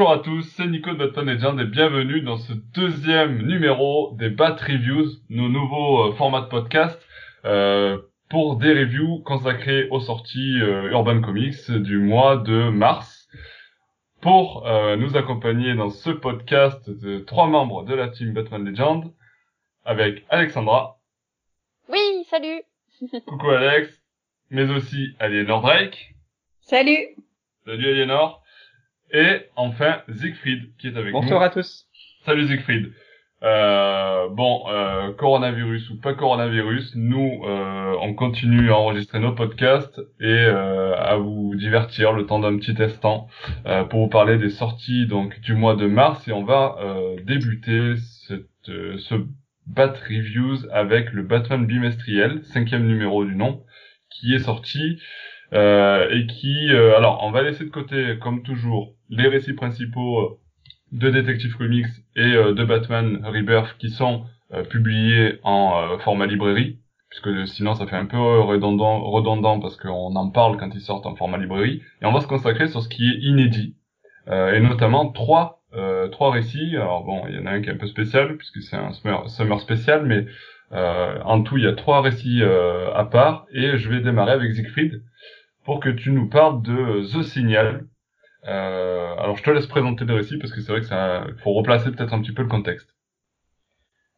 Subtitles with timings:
[0.00, 4.30] Bonjour à tous, c'est Nico de Batman Legend et bienvenue dans ce deuxième numéro des
[4.30, 6.98] Bat Reviews, nos nouveaux euh, formats de podcast
[7.44, 7.98] euh,
[8.30, 13.28] pour des reviews consacrés aux sorties euh, Urban Comics du mois de mars.
[14.22, 19.12] Pour euh, nous accompagner dans ce podcast de trois membres de la team Batman Legend
[19.84, 20.96] avec Alexandra.
[21.90, 22.62] Oui, salut.
[23.26, 24.02] Coucou Alex,
[24.48, 26.14] mais aussi Aliénor Drake.
[26.62, 27.16] Salut.
[27.66, 28.39] Salut Aliénor.
[29.12, 31.20] Et enfin, Siegfried, qui est avec nous.
[31.20, 31.86] Bonsoir à tous.
[32.24, 32.92] Salut Siegfried.
[33.42, 39.98] Euh, bon, euh, coronavirus ou pas coronavirus, nous, euh, on continue à enregistrer nos podcasts
[40.20, 43.28] et euh, à vous divertir le temps d'un petit instant
[43.64, 47.16] euh, pour vous parler des sorties donc du mois de mars et on va euh,
[47.24, 47.94] débuter
[48.26, 49.14] cette, euh, ce
[49.66, 53.62] Bat Reviews avec le Batman bimestriel, cinquième numéro du nom,
[54.10, 55.00] qui est sorti
[55.52, 60.38] et qui, euh, alors, on va laisser de côté, comme toujours, les récits principaux euh,
[60.92, 66.78] de Detective Comics et euh, de Batman Rebirth qui sont euh, publiés en format librairie,
[67.08, 71.06] puisque sinon ça fait un peu redondant, redondant parce qu'on en parle quand ils sortent
[71.06, 71.82] en format librairie.
[72.02, 73.76] Et on va se consacrer sur ce qui est inédit,
[74.28, 75.62] et notamment trois
[76.10, 76.76] trois récits.
[76.76, 78.92] Alors bon, il y en a un qui est un peu spécial puisque c'est un
[78.92, 80.26] summer, summer spécial, mais
[80.72, 83.46] en tout il y a trois récits à part.
[83.52, 85.02] Et je vais démarrer avec Siegfried
[85.64, 87.84] pour que tu nous parles de The Signal.
[88.46, 91.52] Euh, alors je te laisse présenter le récit parce que c'est vrai que ça faut
[91.52, 92.94] replacer peut-être un petit peu le contexte.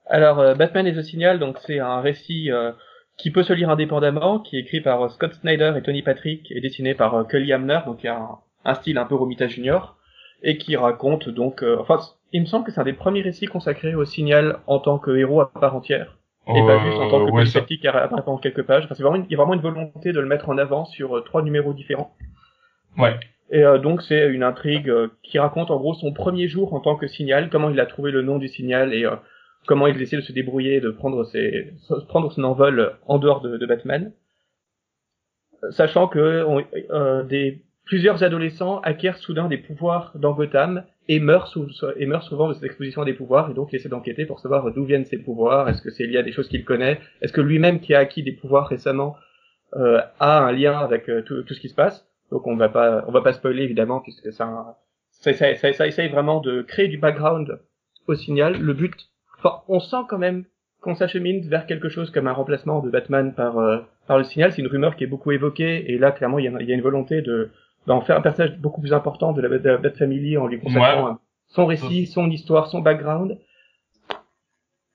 [0.06, 2.72] Alors euh, Batman et The Signal, donc c'est un récit euh,
[3.16, 6.50] qui peut se lire indépendamment, qui est écrit par euh, Scott Snyder et Tony Patrick
[6.50, 9.14] et dessiné par euh, Cully Hamner, donc il y a un, un, style un peu
[9.14, 9.96] Romita Junior,
[10.42, 11.98] et qui raconte donc, enfin
[12.32, 15.16] il me semble que c'est un des premiers récits consacrés au Signal en tant que
[15.16, 16.16] héros à part entière
[16.48, 18.84] et pas juste en tant que ouais, politique qui apparaît pendant quelques pages.
[18.84, 20.84] Enfin, c'est vraiment, une, il y a vraiment une volonté de le mettre en avant
[20.84, 22.14] sur euh, trois numéros différents.
[22.98, 23.18] Ouais.
[23.50, 26.80] Et euh, donc c'est une intrigue euh, qui raconte en gros son premier jour en
[26.80, 29.06] tant que signal, comment il a trouvé le nom du signal et
[29.66, 31.72] comment il essaie de se débrouiller, de prendre ses,
[32.08, 34.12] prendre son envol en dehors de, de Batman,
[35.70, 42.48] sachant que on, des plusieurs adolescents acquièrent soudain des pouvoirs dans Gotham et meurt, souvent
[42.48, 45.18] de cette exposition des pouvoirs, et donc il essaie d'enquêter pour savoir d'où viennent ces
[45.18, 47.98] pouvoirs, est-ce que c'est lié à des choses qu'il connaît, est-ce que lui-même qui a
[47.98, 49.16] acquis des pouvoirs récemment
[49.74, 52.06] euh, a un lien avec euh, tout, ce qui se passe.
[52.30, 54.78] Donc on va pas, on va pas spoiler évidemment puisque ça,
[55.12, 57.58] ça, ça, essaye vraiment de créer du background
[58.06, 58.60] au signal.
[58.60, 58.94] Le but,
[59.38, 60.44] enfin, on sent quand même
[60.82, 64.52] qu'on s'achemine vers quelque chose comme un remplacement de Batman par euh, par le signal.
[64.52, 67.22] C'est une rumeur qui est beaucoup évoquée et là clairement il y a une volonté
[67.22, 67.50] de
[67.86, 70.60] d'en faire un personnage beaucoup plus important de la, de la Bat Family en lui
[70.60, 71.16] consacrant ouais.
[71.48, 73.38] son récit, son histoire, son background.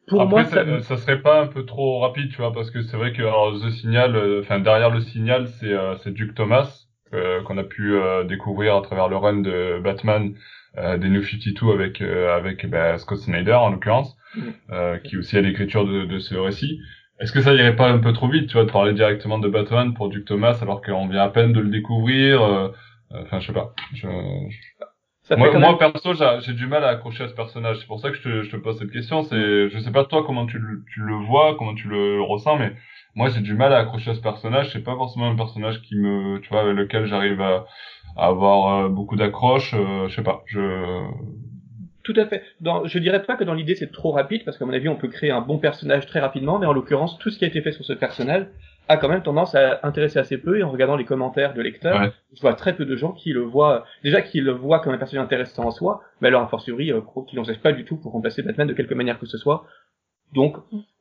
[0.07, 0.81] Pour Après, moi, ça...
[0.81, 0.97] ça...
[0.97, 3.69] serait pas un peu trop rapide, tu vois, parce que c'est vrai que alors, The
[3.71, 8.25] Signal, enfin derrière le Signal, c'est euh, c'est Duke Thomas euh, qu'on a pu euh,
[8.25, 10.33] découvrir à travers le run de Batman
[10.77, 14.99] euh, des New 52 avec avec bah, Scott Snyder en l'occurrence, mm.
[15.05, 16.81] qui aussi a l'écriture de, de ce récit.
[17.19, 19.49] Est-ce que ça irait pas un peu trop vite, tu vois, de parler directement de
[19.49, 22.69] Batman pour Duke Thomas alors qu'on vient à peine de le découvrir euh,
[23.11, 23.73] Enfin, je sais pas.
[23.93, 25.35] Je, je...
[25.35, 25.61] Moi, même...
[25.61, 27.79] moi, perso, j'ai du mal à accrocher à ce personnage.
[27.79, 29.23] C'est pour ça que je te, je te pose cette question.
[29.23, 32.57] C'est, je sais pas toi comment tu le, tu le vois, comment tu le ressens,
[32.57, 32.73] mais
[33.15, 34.71] moi j'ai du mal à accrocher à ce personnage.
[34.71, 37.65] C'est pas forcément un personnage qui me, tu vois, avec lequel j'arrive à,
[38.15, 39.73] à, avoir euh, beaucoup d'accroche.
[39.73, 40.43] Euh, je sais pas.
[40.45, 41.01] Je
[42.07, 42.41] tout à fait.
[42.61, 44.95] Dans, je dirais pas que dans l'idée c'est trop rapide, parce qu'à mon avis on
[44.95, 47.59] peut créer un bon personnage très rapidement, mais en l'occurrence tout ce qui a été
[47.61, 48.45] fait sur ce personnage
[48.87, 51.99] a quand même tendance à intéresser assez peu, et en regardant les commentaires de lecteurs,
[51.99, 52.11] ouais.
[52.33, 54.97] je vois très peu de gens qui le voient, déjà qui le voient comme un
[54.97, 58.13] personnage intéressant en soi, mais alors a fortiori euh, qui l'envisagent pas du tout pour
[58.13, 59.65] remplacer Batman de quelque manière que ce soit.
[60.33, 60.55] Donc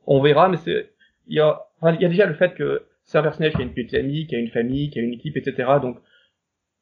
[0.09, 0.91] on verra, mais c'est
[1.29, 3.61] il y a, enfin, il y a déjà le fait que c'est un personnage qui
[3.61, 5.69] a une petite amie, qui a une famille, qui a une équipe, etc.
[5.81, 5.99] Donc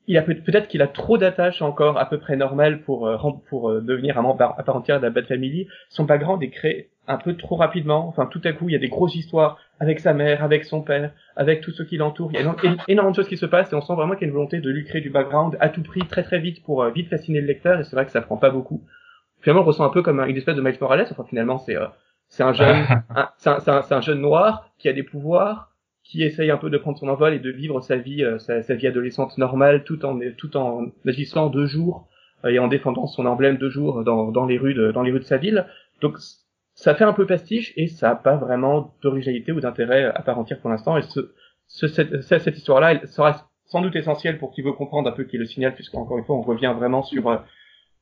[0.07, 3.17] il a peut-être qu'il a trop d'attaches encore à peu près normales pour euh,
[3.49, 5.67] pour euh, devenir un membre à part entière de la Bat Family.
[5.89, 8.07] Son background est créé un peu trop rapidement.
[8.09, 10.83] Enfin, tout à coup, il y a des grosses histoires avec sa mère, avec son
[10.83, 12.31] père, avec tous ceux qui l'entourent.
[12.33, 14.25] Il y a énormément de choses qui se passent et on sent vraiment qu'il y
[14.25, 16.83] a une volonté de lui créer du background à tout prix, très très vite pour
[16.83, 17.81] euh, vite fasciner le lecteur.
[17.81, 18.83] Et c'est vrai que ça prend pas beaucoup.
[19.41, 21.07] Finalement, on ressent un peu comme une espèce de Miles Morales.
[21.11, 21.77] Enfin, finalement, c'est
[22.29, 22.85] c'est un jeune,
[23.37, 25.74] c'est un, un, un jeune noir qui a des pouvoirs
[26.05, 28.75] qui essaye un peu de prendre son envol et de vivre sa vie, euh, sa,
[28.75, 32.07] vie adolescente normale, tout en tout en agissant deux jours
[32.45, 35.11] euh, et en défendant son emblème deux jours dans, dans les rues de dans les
[35.11, 35.67] rues de sa ville.
[36.03, 36.19] Donc
[36.75, 40.39] ça fait un peu pastiche et ça n'a pas vraiment d'originalité ou d'intérêt à part
[40.39, 40.97] entière pour l'instant.
[40.99, 41.33] Et ce,
[41.67, 45.25] ce, cette, cette histoire-là, elle sera sans doute essentielle pour qui veut comprendre un peu
[45.25, 47.39] qui le signal, puisqu'encore une fois, on revient vraiment sur euh,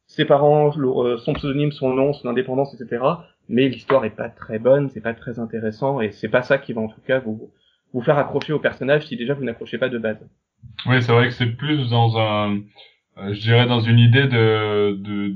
[0.06, 3.04] ses parents, son pseudonyme, son nom, son indépendance, etc.
[3.48, 6.72] Mais l'histoire est pas très bonne, c'est pas très intéressant, et c'est pas ça qui
[6.72, 7.50] va en tout cas vous
[7.92, 10.18] vous faire accrocher au personnage si déjà vous n'accrochez pas de base.
[10.86, 12.58] Oui, c'est vrai que c'est plus dans un
[13.16, 15.34] je dirais dans une idée de, de,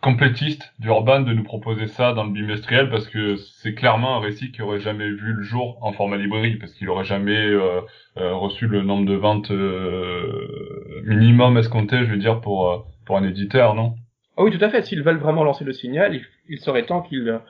[0.00, 4.52] complétiste d'Urban de nous proposer ça dans le bimestriel parce que c'est clairement un récit
[4.52, 7.80] qui aurait jamais vu le jour en format librairie parce qu'il aurait jamais euh,
[8.18, 13.24] euh, reçu le nombre de ventes euh, minimum escompté, je veux dire pour pour un
[13.24, 13.94] éditeur, non?
[14.36, 14.82] Ah oui, tout à fait.
[14.82, 17.40] S'ils veulent vraiment lancer le signal, il, il serait temps qu'ils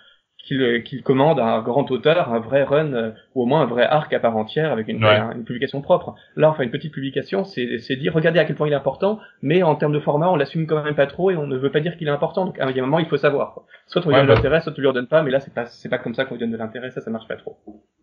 [0.46, 3.66] qu'il qu'il commande à un grand auteur un vrai run euh, ou au moins un
[3.66, 6.14] vrai arc à part entière avec une, une publication propre.
[6.36, 9.62] Là, enfin une petite publication, c'est dire regardez à quel point il est important, mais
[9.62, 11.80] en termes de format, on l'assume quand même pas trop et on ne veut pas
[11.80, 12.46] dire qu'il est important.
[12.46, 13.60] Donc à un moment, il faut savoir.
[13.86, 15.22] Soit on lui donne de bah l'intérêt, soit on lui en donne pas.
[15.22, 16.90] Mais là, c'est pas c'est pas comme ça qu'on lui donne de l'intérêt.
[16.90, 17.56] Ça, ça marche pas trop.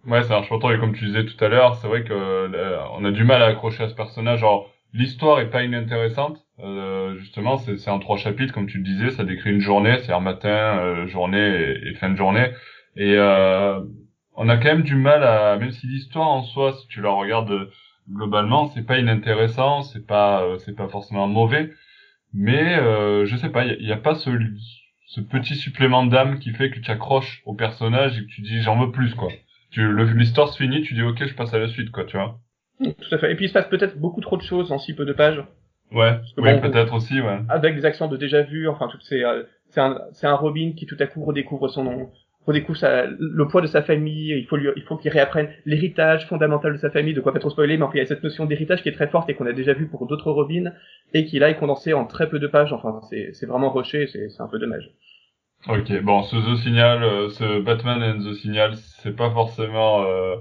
[0.08, 0.72] Ouais, ça marche pas trop.
[0.72, 3.42] Et comme tu disais tout à l'heure, c'est vrai que euh, on a du mal
[3.42, 4.40] à accrocher à ce personnage.
[4.40, 6.43] Genre l'histoire est pas inintéressante.
[6.60, 10.14] Euh, justement, c'est en trois chapitres, comme tu le disais, ça décrit une journée, c'est
[10.14, 12.52] un matin, euh, journée et, fin de journée.
[12.96, 13.80] Et euh,
[14.36, 17.10] on a quand même du mal à, même si l'histoire en soi, si tu la
[17.10, 17.70] regardes
[18.10, 21.72] globalement, c'est pas inintéressant, c'est pas, c'est pas forcément mauvais,
[22.34, 22.76] mais
[23.26, 24.30] je sais pas, il y, a pas ce,
[25.08, 28.62] ce petit supplément d'âme qui fait que tu accroches au personnage et que tu dis
[28.62, 29.30] j'en veux plus quoi.
[29.72, 29.82] Tu,
[30.16, 32.40] l'histoire se finit, tu dis ok, je passe à la suite quoi, tu vois.
[32.84, 33.32] Tout à fait.
[33.32, 35.42] Et puis il se passe peut-être beaucoup trop de choses en si peu de pages.
[35.94, 37.40] Ouais, oui, peut-être aussi, ouais.
[37.50, 40.74] Avec des accents de déjà vu, enfin, toutes ces, euh, c'est un, c'est un Robin
[40.76, 42.10] qui tout à coup redécouvre son nom,
[42.48, 46.28] redécouvre sa, le poids de sa famille, il faut lui, il faut qu'il réapprenne l'héritage
[46.28, 48.24] fondamental de sa famille, de quoi pas trop spoiler, mais enfin, il y a cette
[48.24, 50.72] notion d'héritage qui est très forte et qu'on a déjà vu pour d'autres Robins,
[51.14, 54.08] et qui là est condensé en très peu de pages, enfin, c'est, c'est vraiment rushé,
[54.08, 54.90] c'est, c'est un peu dommage.
[55.70, 60.36] Ok, bon, ce The Signal, euh, ce Batman and The Signal, c'est pas forcément euh,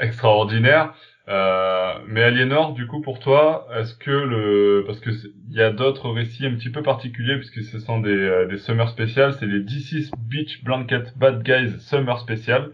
[0.00, 0.94] extraordinaire.
[1.28, 5.70] Euh, mais Aliénor, du coup, pour toi, est-ce que le, parce que il y a
[5.70, 9.46] d'autres récits un petit peu particuliers puisque ce sont des, euh, des summer spéciales, c'est
[9.46, 12.72] les DC Beach Blanket Bad Guys Summer Special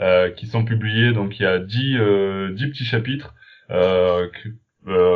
[0.00, 1.12] euh, qui sont publiés.
[1.12, 3.34] Donc il y a dix, euh, dix petits chapitres
[3.70, 4.28] euh,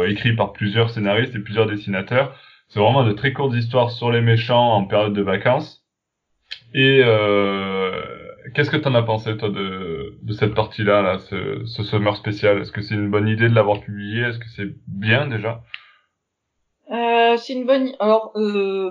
[0.06, 2.38] écrits par plusieurs scénaristes et plusieurs dessinateurs.
[2.68, 5.84] C'est vraiment de très courtes histoires sur les méchants en période de vacances.
[6.74, 7.00] Et
[8.54, 9.95] qu'est-ce que t'en as pensé toi de,
[10.26, 13.54] de cette partie-là, là, ce, ce summer spécial Est-ce que c'est une bonne idée de
[13.54, 14.22] l'avoir publié?
[14.22, 15.62] Est-ce que c'est bien déjà?
[16.90, 17.92] Euh, C'est une bonne.
[18.00, 18.90] Alors, euh,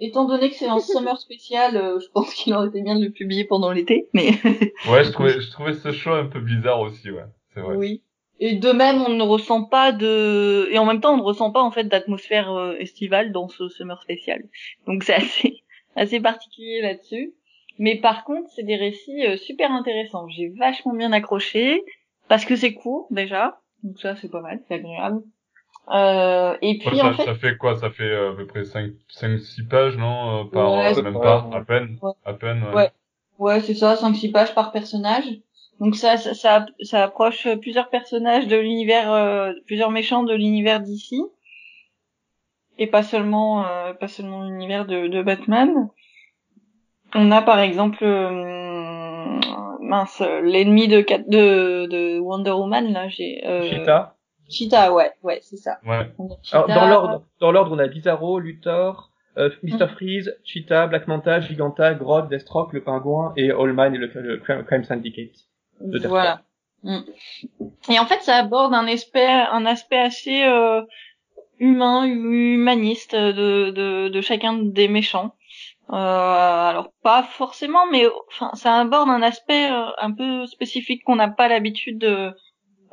[0.00, 3.04] étant donné que c'est un summer spécial, euh, je pense qu'il aurait été bien de
[3.04, 4.30] le publier pendant l'été, mais.
[4.90, 7.24] ouais, je trouvais, je trouvais ce choix un peu bizarre aussi, ouais.
[7.54, 7.76] C'est vrai.
[7.76, 8.02] Oui.
[8.40, 11.52] Et de même, on ne ressent pas de, et en même temps, on ne ressent
[11.52, 14.42] pas en fait d'atmosphère euh, estivale dans ce summer spécial.
[14.88, 15.62] Donc c'est assez,
[15.94, 17.34] assez particulier là-dessus.
[17.78, 20.28] Mais par contre, c'est des récits euh, super intéressants.
[20.28, 21.82] J'ai vachement bien accroché
[22.28, 23.60] parce que c'est court déjà.
[23.82, 25.22] Donc ça, c'est pas mal, c'est agréable.
[25.88, 27.76] Euh, et puis ça, en fait, ça fait quoi?
[27.76, 30.42] Ça fait euh, à peu près 5 5 6 pages non?
[30.42, 32.74] Euh, par ouais, même pas, à peine à peine ouais.
[32.74, 32.90] Ouais,
[33.38, 35.24] ouais c'est ça, 5 6 pages par personnage.
[35.80, 41.20] Donc ça ça ça, ça approche plusieurs personnages de l'univers plusieurs méchants de l'univers d'ici
[42.78, 43.64] et pas seulement
[43.98, 45.88] pas seulement l'univers de, de Batman.
[47.14, 49.38] On a par exemple euh,
[49.80, 54.16] mince l'ennemi de, de de Wonder Woman là j'ai euh, Cheetah.
[54.48, 55.78] Cheetah ouais ouais c'est ça.
[55.84, 56.10] Ouais.
[56.52, 61.40] Alors, dans l'ordre dans l'ordre on a Bizarro, Luthor, euh, Mr Freeze, Cheetah, Black Manta,
[61.40, 65.36] Giganta, Grodd, Deathstroke, le Pingouin et All Man et le, le Crime Syndicate.
[66.04, 66.42] Voilà.
[66.82, 67.00] Mm.
[67.90, 70.80] Et en fait ça aborde un aspect un aspect assez euh,
[71.58, 75.34] humain humaniste de, de de chacun des méchants.
[75.90, 81.16] Euh, alors pas forcément, mais enfin ça aborde un aspect euh, un peu spécifique qu'on
[81.16, 82.04] n'a pas l'habitude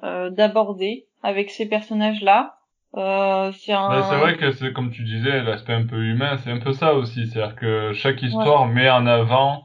[0.03, 2.55] euh, d'aborder avec ces personnages-là.
[2.95, 4.01] Euh, c'est un...
[4.01, 7.27] vrai que c'est comme tu disais l'aspect un peu humain, c'est un peu ça aussi,
[7.27, 9.63] c'est-à-dire que chaque histoire met en avant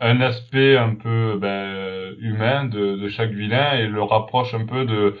[0.00, 4.86] un aspect un peu ben, humain de, de chaque vilain et le rapproche un peu
[4.86, 5.16] de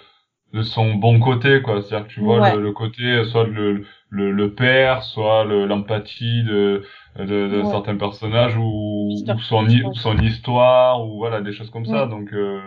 [0.52, 1.82] de son bon côté quoi.
[1.82, 6.84] C'est-à-dire que tu vois le, le, côté soit le le, le père soit l'empathie de
[7.18, 12.06] de, de certains personnages ou, ou son son histoire ou voilà des choses comme ça.
[12.06, 12.60] Donc euh,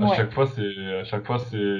[0.00, 1.78] à chaque fois c'est à chaque fois c'est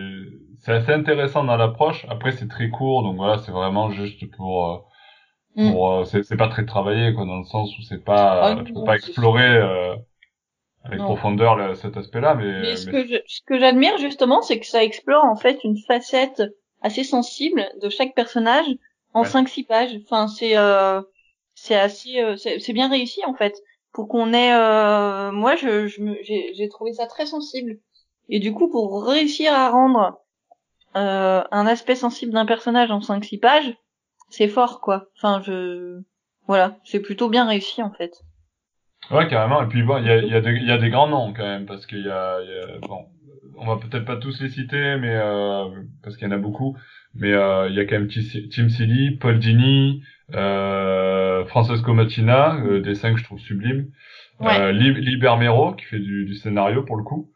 [0.58, 2.06] c'est assez intéressant dans l'approche.
[2.08, 5.72] Après c'est très court donc voilà c'est vraiment juste pour euh, mm.
[5.72, 8.62] pour euh, c'est c'est pas très travaillé quoi dans le sens où c'est pas ah,
[8.64, 9.96] tu peux pas explorer
[10.86, 14.66] avec profondeur cet aspect-là mais, mais ce que je, ce que j'admire justement c'est que
[14.66, 16.42] ça explore en fait une facette
[16.82, 18.66] assez sensible de chaque personnage
[19.14, 19.96] en cinq six pages.
[20.04, 21.00] Enfin c'est euh,
[21.54, 23.54] c'est assez euh, c'est bien réussi en fait.
[23.92, 27.78] Pour qu'on ait euh, moi je j'ai trouvé ça très sensible.
[28.28, 30.20] Et du coup pour réussir à rendre
[30.96, 33.74] euh, un aspect sensible d'un personnage en 5 6 pages
[34.28, 35.06] c'est fort quoi.
[35.16, 36.00] Enfin je
[36.46, 38.12] voilà c'est plutôt bien réussi en fait
[39.10, 40.78] ouais carrément et puis bon il y a il y a des il y a
[40.78, 43.06] des grands noms quand même parce qu'il y a, y a bon
[43.58, 45.64] on va peut-être pas tous les citer, mais euh,
[46.02, 46.76] parce qu'il y en a beaucoup.
[47.14, 50.02] Mais euh, il y a quand même Tim Silly, Paul Dini,
[50.34, 53.86] euh, Francesco Matina, euh, des cinq je trouve sublimes.
[54.40, 54.60] Ouais.
[54.60, 57.30] Euh, Lib- Liber Mero qui fait du, du scénario pour le coup.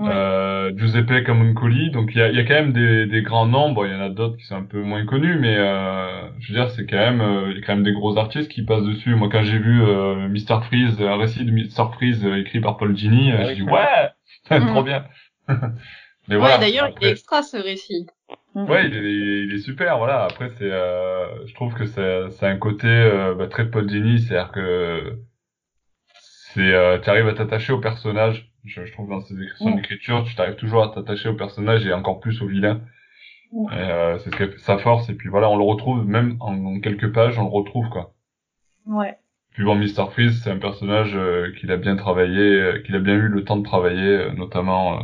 [0.00, 0.08] Ouais.
[0.10, 1.90] Euh, Giuseppe Camuncoli.
[1.90, 3.72] Donc il y a, il y a quand même des, des grands noms.
[3.72, 6.52] Bon, il y en a d'autres qui sont un peu moins connus, mais euh, je
[6.52, 8.62] veux dire c'est quand même euh, il y a quand même des gros artistes qui
[8.64, 9.14] passent dessus.
[9.14, 12.76] Moi quand j'ai vu euh, Mr Freeze, un récit de Mr Freeze euh, écrit par
[12.78, 13.72] Paul Dini, euh, Ah je dis ouais.
[13.72, 14.10] ouais,
[14.58, 14.66] Mhm.
[14.68, 15.04] trop bien.
[15.48, 16.58] mais Ouais, voilà.
[16.58, 18.06] d'ailleurs, il est extra ce récit.
[18.54, 18.64] Mm.
[18.70, 20.24] Ouais, il est, il est super, voilà.
[20.24, 24.20] Après, c'est, euh, je trouve que c'est, c'est un côté euh, bah, très Paul Dini,
[24.20, 25.18] c'est-à-dire que
[26.54, 28.49] c'est, euh, tu arrives à t'attacher au personnage.
[28.64, 31.92] Je, je trouve dans ses son écriture, tu t'arrives toujours à t'attacher au personnage et
[31.92, 32.80] encore plus au vilain.
[33.52, 35.08] Et, euh, c'est ce qui fait sa force.
[35.08, 38.14] Et puis voilà, on le retrouve même en, en quelques pages, on le retrouve quoi.
[38.86, 39.16] Ouais.
[39.52, 43.00] Puis bon, Mr Freeze, c'est un personnage euh, qu'il a bien travaillé, euh, qu'il a
[43.00, 45.02] bien eu le temps de travailler, euh, notamment euh,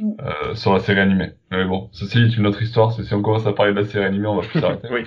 [0.00, 0.12] Mm.
[0.20, 1.32] euh, sur la série animée.
[1.50, 2.92] Mais bon, ceci est une autre histoire.
[2.92, 4.86] C'est si on commence à parler de la série animée, on va plus s'arrêter.
[4.92, 5.02] oui.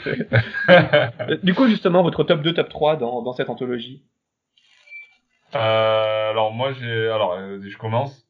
[1.43, 4.03] du coup, justement, votre top 2, top 3 dans, dans cette anthologie?
[5.55, 8.25] Euh, alors moi j'ai alors euh, je commence.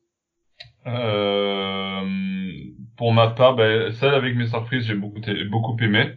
[0.87, 2.01] Euh,
[2.97, 6.13] pour ma part, ben, celle avec Mr Freeze j'ai beaucoup beaucoup aimé.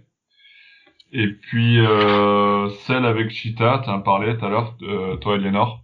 [1.12, 5.82] Et puis euh, celle avec Cheetah, tu en parlais tout à l'heure, euh, toi Eleanor.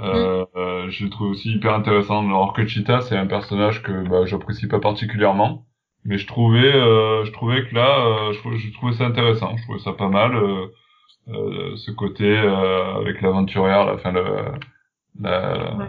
[0.00, 2.26] Euh, euh, je l'ai trouvé aussi hyper intéressant.
[2.26, 5.66] Alors que Cheetah c'est un personnage que bah, j'apprécie pas particulièrement,
[6.04, 9.56] mais je trouvais euh, je trouvais que là euh, je trouvais ça intéressant.
[9.56, 10.34] Je trouvais ça pas mal.
[11.28, 11.32] Euh,
[11.72, 14.24] euh, ce côté euh, avec l'aventurière, la fin le,
[15.20, 15.86] la, Ouais.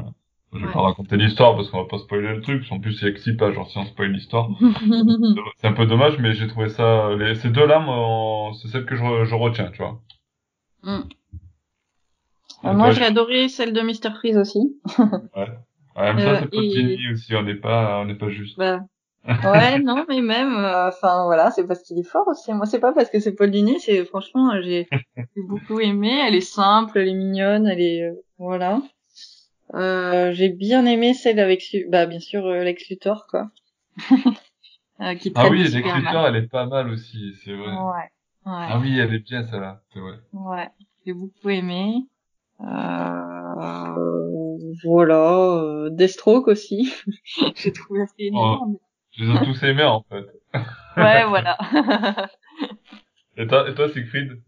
[0.54, 0.72] je vais Ouais.
[0.74, 2.63] pas raconter l'histoire parce qu'on va pas spoiler le truc.
[2.72, 4.50] En plus, il y a que six pages, genre si on spoil l'histoire,
[5.58, 7.10] c'est un peu dommage, mais j'ai trouvé ça.
[7.15, 10.00] Les, ces deux-là, moi, c'est celles que je, re- je retiens, tu vois.
[10.84, 11.01] Mm.
[12.63, 14.15] Et Moi, j'ai adoré celle de Mr.
[14.15, 14.80] Freeze aussi.
[14.98, 17.36] Ouais, même ça, Euh, c'est pas et- aussi.
[17.36, 18.58] On n'est pas, on n'est pas juste.
[18.58, 18.80] Bah,
[19.27, 22.53] ouais, non, mais même, euh, enfin voilà, c'est parce qu'il est fort aussi.
[22.53, 26.22] Moi, c'est pas parce que c'est Paul Dini, c'est franchement, euh, j'ai j'ai beaucoup aimé.
[26.27, 28.82] Elle est simple, elle est mignonne, elle est, euh, voilà.
[29.74, 33.50] Euh, j'ai bien aimé celle avec, bah bien sûr, euh, Lex Luthor, quoi.
[35.20, 36.25] Qui Ah oui, l'écriture, Superman.
[36.36, 37.67] elle est pas mal aussi, c'est vrai.
[37.67, 38.10] Ouais,
[38.46, 40.13] ouais, Ah oui, elle est bien celle-là, c'est vrai.
[40.34, 40.70] ouais.
[41.05, 42.05] J'ai beaucoup aimé.
[42.62, 46.94] Euh, voilà, euh, Deathstroke aussi.
[47.55, 48.77] j'ai trouvé assez énorme.
[48.79, 48.85] Je
[49.24, 50.25] les ai tous aimés en fait.
[50.98, 51.57] Ouais, voilà.
[53.38, 54.39] Et toi, et toi, Siegfried?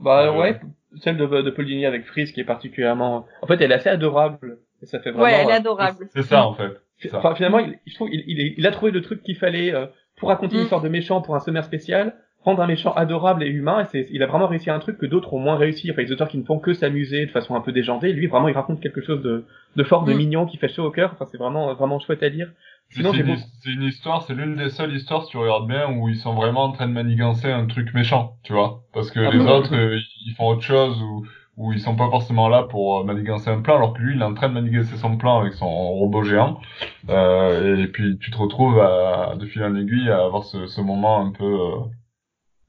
[0.00, 0.38] Bah Ouais.
[0.38, 0.60] ouais,
[1.02, 3.26] celle de, de Paul Dini avec Freeze qui est particulièrement...
[3.42, 4.58] En fait, elle est assez adorable.
[4.82, 5.24] Et ça fait vraiment...
[5.24, 6.08] ouais, elle est euh, adorable.
[6.14, 6.72] C'est ça en fait.
[7.10, 7.18] ça.
[7.18, 9.86] Enfin, finalement, il, je trouve il, il, a trouvé le truc qu'il fallait euh,
[10.16, 10.64] pour raconter une Mm.
[10.64, 13.82] histoire de méchant pour un sommaire spécial, rendre un méchant adorable et humain.
[13.82, 15.90] Et c'est, il a vraiment réussi un truc que d'autres ont moins réussi.
[15.90, 18.14] Enfin, les auteurs qui ne font que s'amuser de façon un peu déjantée.
[18.14, 19.44] Lui, vraiment, il raconte quelque chose de,
[19.76, 20.16] de fort, de Mm.
[20.16, 21.10] mignon, qui fait chaud au cœur.
[21.12, 22.50] Enfin, c'est vraiment, vraiment chouette à lire.
[22.90, 23.40] Sinon, c'est une, beaucoup...
[23.62, 26.34] c'est une histoire, c'est l'une des seules histoires, si tu regardes bien, où ils sont
[26.34, 28.82] vraiment en train de manigancer un truc méchant, tu vois.
[28.92, 31.24] Parce que Ah les bon autres, euh, ils font autre chose, ou,
[31.56, 34.20] ou ils sont pas forcément là pour euh, manigancer un plan, alors que lui, il
[34.20, 36.60] est en train de manigancer son plan avec son robot géant.
[37.08, 40.80] Euh, et puis, tu te retrouves à, de fil en aiguille à avoir ce, ce
[40.80, 41.76] moment un peu euh,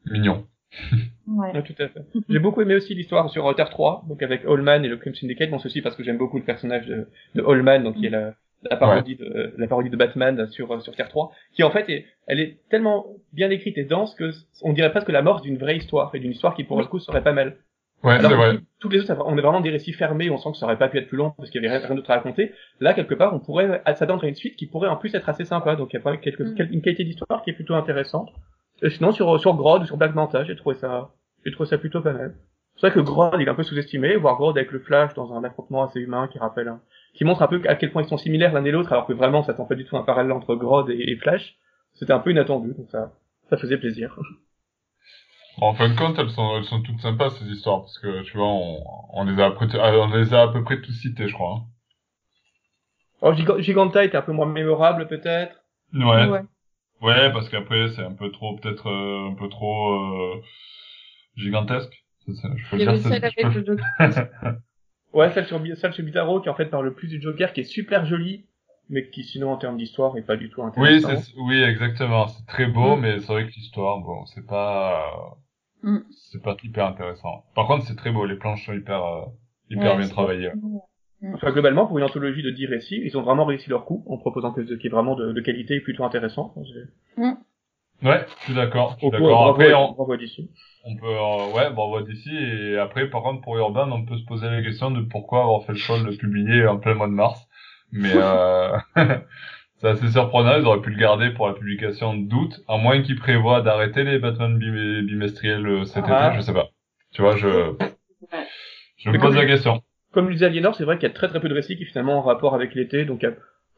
[0.06, 0.46] mignon.
[1.28, 1.54] Ouais.
[1.54, 2.02] Ouais, tout à fait.
[2.30, 5.50] J'ai beaucoup aimé aussi l'histoire sur Terre 3, donc avec Allman et le Crime Syndicate.
[5.50, 8.34] Bon, ceci parce que j'aime beaucoup le personnage de, de Allman, donc qui est la,
[8.70, 11.90] la parodie de la parodie de Batman sur euh, sur Terre 3, qui en fait
[11.90, 15.58] est, elle est tellement bien écrite et dense que on dirait presque la mort d'une
[15.58, 17.58] vraie histoire et d'une histoire qui pour le coup serait pas mal.
[18.04, 18.56] Ouais, Alors vrai.
[18.58, 20.78] tout- toutes les autres, on est vraiment des récits fermés, on sent que ça aurait
[20.80, 22.52] pas pu être plus long parce qu'il y avait rien, d'autre à raconter.
[22.80, 25.46] Là, quelque part, on pourrait s'attendre à une suite qui pourrait en plus être assez
[25.46, 25.76] sympa.
[25.76, 26.68] Donc il y a pas quelque, Mm.
[26.72, 28.30] une qualité d'histoire qui est plutôt intéressante.
[28.82, 31.12] Et sinon, sur sur Grodd ou sur Black Manta, j'ai trouvé ça,
[31.46, 32.34] j'ai trouvé ça plutôt pas mal.
[32.78, 34.16] C'est vrai que Grodd, il est un peu sous-estimé.
[34.16, 36.82] Voir Grodd avec le Flash dans un affrontement assez humain qui rappelle, un-
[37.14, 39.14] qui montre un peu à quel point ils sont similaires l'un et l'autre, alors que
[39.14, 41.56] vraiment, ça t'en pas du tout un parallèle entre Grodd et, et Flash.
[41.94, 43.12] C'était un peu inattendu, donc ça,
[43.50, 44.18] ça faisait plaisir.
[45.58, 48.38] En fin de compte, elles sont, elles sont toutes sympas, ces histoires, parce que, tu
[48.38, 51.28] vois, on, on les a, à peu- on les a à peu près tous cités,
[51.28, 51.56] je crois.
[51.58, 51.64] hein.
[53.22, 55.64] Alors, Giga- Giganta était un peu moins mémorable, peut-être.
[55.94, 56.28] Ouais.
[56.28, 56.42] Ouais.
[57.02, 60.42] Ouais, parce qu'après, c'est un peu trop, peut-être, euh, un peu trop, euh,
[61.36, 62.04] gigantesque.
[62.26, 63.78] C'est ça, je peux le dire, avec peux- le.
[65.14, 67.66] Ouais, celle sur, celle sur Bizarro, qui en fait parle plus du Joker, qui est
[67.66, 68.46] super jolie,
[68.90, 71.10] mais qui sinon en termes d'histoire est pas du tout Oui, intéressant.
[71.22, 72.28] c'est, oui, exactement.
[72.28, 73.02] C'est très beau, Mm.
[73.02, 75.38] mais c'est vrai que l'histoire, bon, c'est pas,
[75.84, 75.98] Mm.
[76.32, 77.44] c'est pas hyper intéressant.
[77.56, 78.26] Par contre, c'est très beau.
[78.26, 79.26] Les planches sont hyper, euh,
[79.70, 80.52] hyper Ouais, bien travaillées.
[81.34, 84.18] Enfin, globalement, pour une anthologie de 10 récits, ils ont vraiment réussi leur coup, en
[84.18, 86.54] proposant quelque chose qui est vraiment de, de qualité et plutôt intéressant.
[88.04, 88.94] Ouais, je suis d'accord.
[88.96, 89.28] Je suis d'accord.
[89.30, 90.50] bravo, Après, on, bravo d'ici.
[90.86, 92.36] on peut, euh, ouais, voit d'ici.
[92.36, 95.64] Et après, par contre, pour Urban, on peut se poser la question de pourquoi avoir
[95.66, 97.48] fait le choix de le publier en plein mois de mars.
[97.92, 98.78] Mais, euh,
[99.78, 103.20] c'est assez surprenant, ils auraient pu le garder pour la publication d'août, à moins qu'ils
[103.20, 106.30] prévoient d'arrêter les Batman bimestriels euh, cet Ah.
[106.30, 106.70] été, je sais pas.
[107.14, 107.74] Tu vois, je,
[108.98, 109.82] je me pose la question.
[110.14, 111.86] Comme le disait Aliénor, c'est vrai qu'il y a très très peu de récits qui
[111.86, 113.26] finalement ont en rapport avec l'été, donc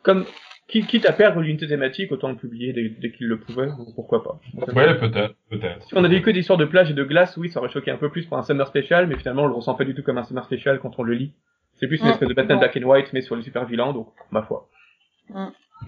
[0.03, 0.25] comme
[0.67, 4.39] quitte à perdre l'unité thématique, autant le publier dès, dès qu'il le pouvait, pourquoi pas.
[4.73, 5.83] Ouais, peut-être, peut-être.
[5.83, 7.69] Si on avait eu que des histoires de plage et de glace, oui, ça aurait
[7.69, 9.93] choqué un peu plus pour un summer special, mais finalement on le ressent pas du
[9.93, 11.33] tout comme un summer special quand on le lit.
[11.75, 14.07] C'est plus une espèce de Batman Black and White, mais sur les super vilains, donc
[14.31, 14.69] ma foi.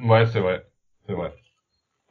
[0.04, 0.64] Ouais, c'est vrai,
[1.08, 1.32] c'est vrai.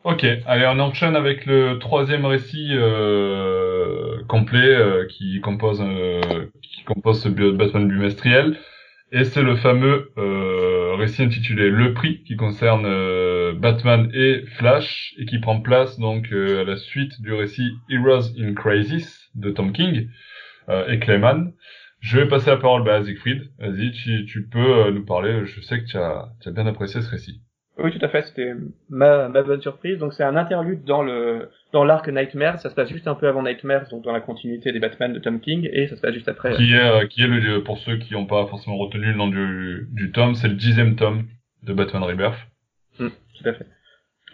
[0.04, 6.20] Ok, allez, on enchaîne avec le troisième récit euh, complet euh, qui compose euh,
[6.62, 8.58] qui compose ce Batman bimestriel,
[9.12, 15.14] et c'est le fameux euh, récit intitulé Le Prix qui concerne euh, Batman et Flash
[15.18, 19.50] et qui prend place donc euh, à la suite du récit Heroes in Crisis de
[19.50, 20.08] Tom King
[20.68, 21.52] euh, et Clayman.
[22.00, 23.50] Je vais passer la parole à Siegfried.
[23.58, 25.46] Vas-y, tu, tu peux euh, nous parler.
[25.46, 27.40] Je sais que tu as, tu as bien apprécié ce récit.
[27.76, 28.52] Oui, tout à fait, c'était
[28.88, 29.98] ma, ma bonne surprise.
[29.98, 33.26] Donc c'est un interlude dans le dans l'arc Nightmare, ça se passe juste un peu
[33.26, 36.14] avant Nightmare, donc dans la continuité des Batman de Tom King, et ça se passe
[36.14, 36.54] juste après.
[36.54, 39.26] qui est euh, qui est le pour ceux qui n'ont pas forcément retenu le nom
[39.26, 41.24] du, du tome, c'est le dixième tome
[41.64, 42.38] de Batman Rebirth.
[42.98, 43.10] Tout
[43.44, 43.66] à fait.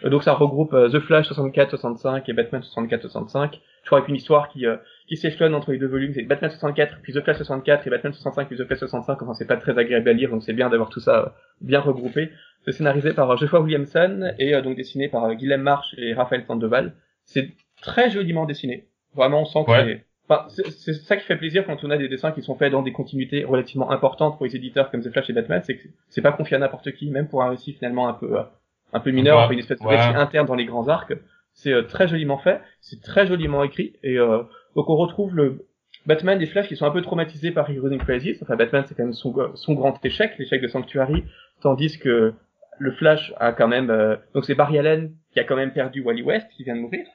[0.03, 3.53] Euh, Donc ça regroupe euh, The Flash 64-65 et Batman 64-65.
[3.81, 4.77] Je crois avec une histoire qui euh,
[5.11, 8.13] qui s'échelonne entre les deux volumes, c'est Batman 64 puis The Flash 64 et Batman
[8.13, 9.21] 65 puis The Flash 65.
[9.21, 11.81] Enfin c'est pas très agréable à lire, donc c'est bien d'avoir tout ça euh, bien
[11.81, 12.31] regroupé.
[12.63, 16.13] C'est scénarisé par euh, Joshua Williamson et euh, donc dessiné par euh, Guillaume March et
[16.13, 16.93] Raphaël Sandoval.
[17.25, 17.49] C'est
[17.81, 18.87] très joliment dessiné.
[19.13, 20.05] Vraiment on sent que Ouais.
[20.29, 22.83] Enfin, c'est ça qui fait plaisir quand on a des dessins qui sont faits dans
[22.83, 26.21] des continuités relativement importantes pour les éditeurs comme The Flash et Batman, c'est que c'est
[26.21, 28.43] pas confié à n'importe qui, même pour un récit finalement un peu euh,
[28.93, 29.97] un peu mineur, Ouais, un peu une espèce de ouais.
[29.97, 31.11] récit interne dans les grands arcs.
[31.53, 34.43] C'est très joliment fait, c'est très joliment écrit, et euh,
[34.75, 35.65] donc on retrouve le
[36.05, 38.41] Batman et Flash qui sont un peu traumatisés par Heroes in Crisis.
[38.41, 41.23] Enfin, Batman c'est quand même son, grand échec, l'échec de Sanctuary,
[41.61, 42.33] tandis que
[42.79, 46.01] le Flash a quand même euh, donc c'est Barry Allen qui a quand même perdu
[46.01, 47.05] Wally West qui vient de mourir,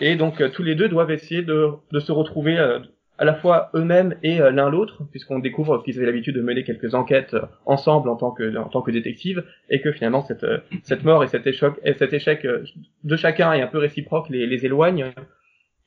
[0.00, 2.78] et donc euh, tous les deux doivent essayer de, de se retrouver euh,
[3.18, 6.62] à la fois eux-mêmes et euh, l'un l'autre, puisqu'on découvre qu'ils avaient l'habitude de mener
[6.64, 10.46] quelques enquêtes ensemble en tant que en tant que détectives, et que finalement cette
[10.84, 12.46] cette mort et cet échec et cet échec
[13.04, 15.12] de chacun est un peu réciproque les, les éloigne,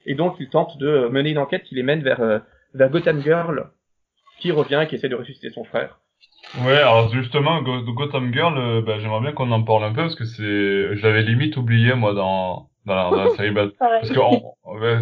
[0.06, 2.40] et donc ils tentent de mener une enquête qui les mène vers euh,
[2.74, 3.70] vers Gotham Girl,
[4.40, 6.00] qui revient et qui essaie de ressusciter son frère.
[6.58, 10.02] Ouais, alors justement, Go- Gotham Girl, euh, bah, j'aimerais bien qu'on en parle un peu
[10.04, 10.42] parce que c'est,
[10.96, 14.02] je l'avais limite oublié moi dans dans la, dans la série Pareil.
[14.02, 14.56] Parce que on-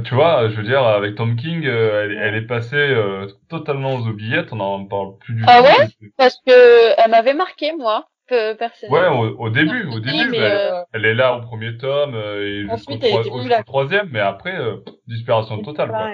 [0.04, 3.96] tu vois, je veux dire, avec Tom King, euh, elle, elle est passée euh, totalement
[3.96, 5.66] aux oubliettes, on en parle plus du Ah tout.
[5.68, 6.10] ouais?
[6.18, 8.54] Parce que elle m'avait marqué, moi, que
[8.92, 12.46] Ouais, au, au début, au début, mais, euh, elle est là au premier tome euh,
[12.46, 13.64] et jusqu'au Ensuite, elle troi- là.
[13.64, 15.90] troisième, mais après, euh, disparition totale.
[15.90, 16.10] Quoi.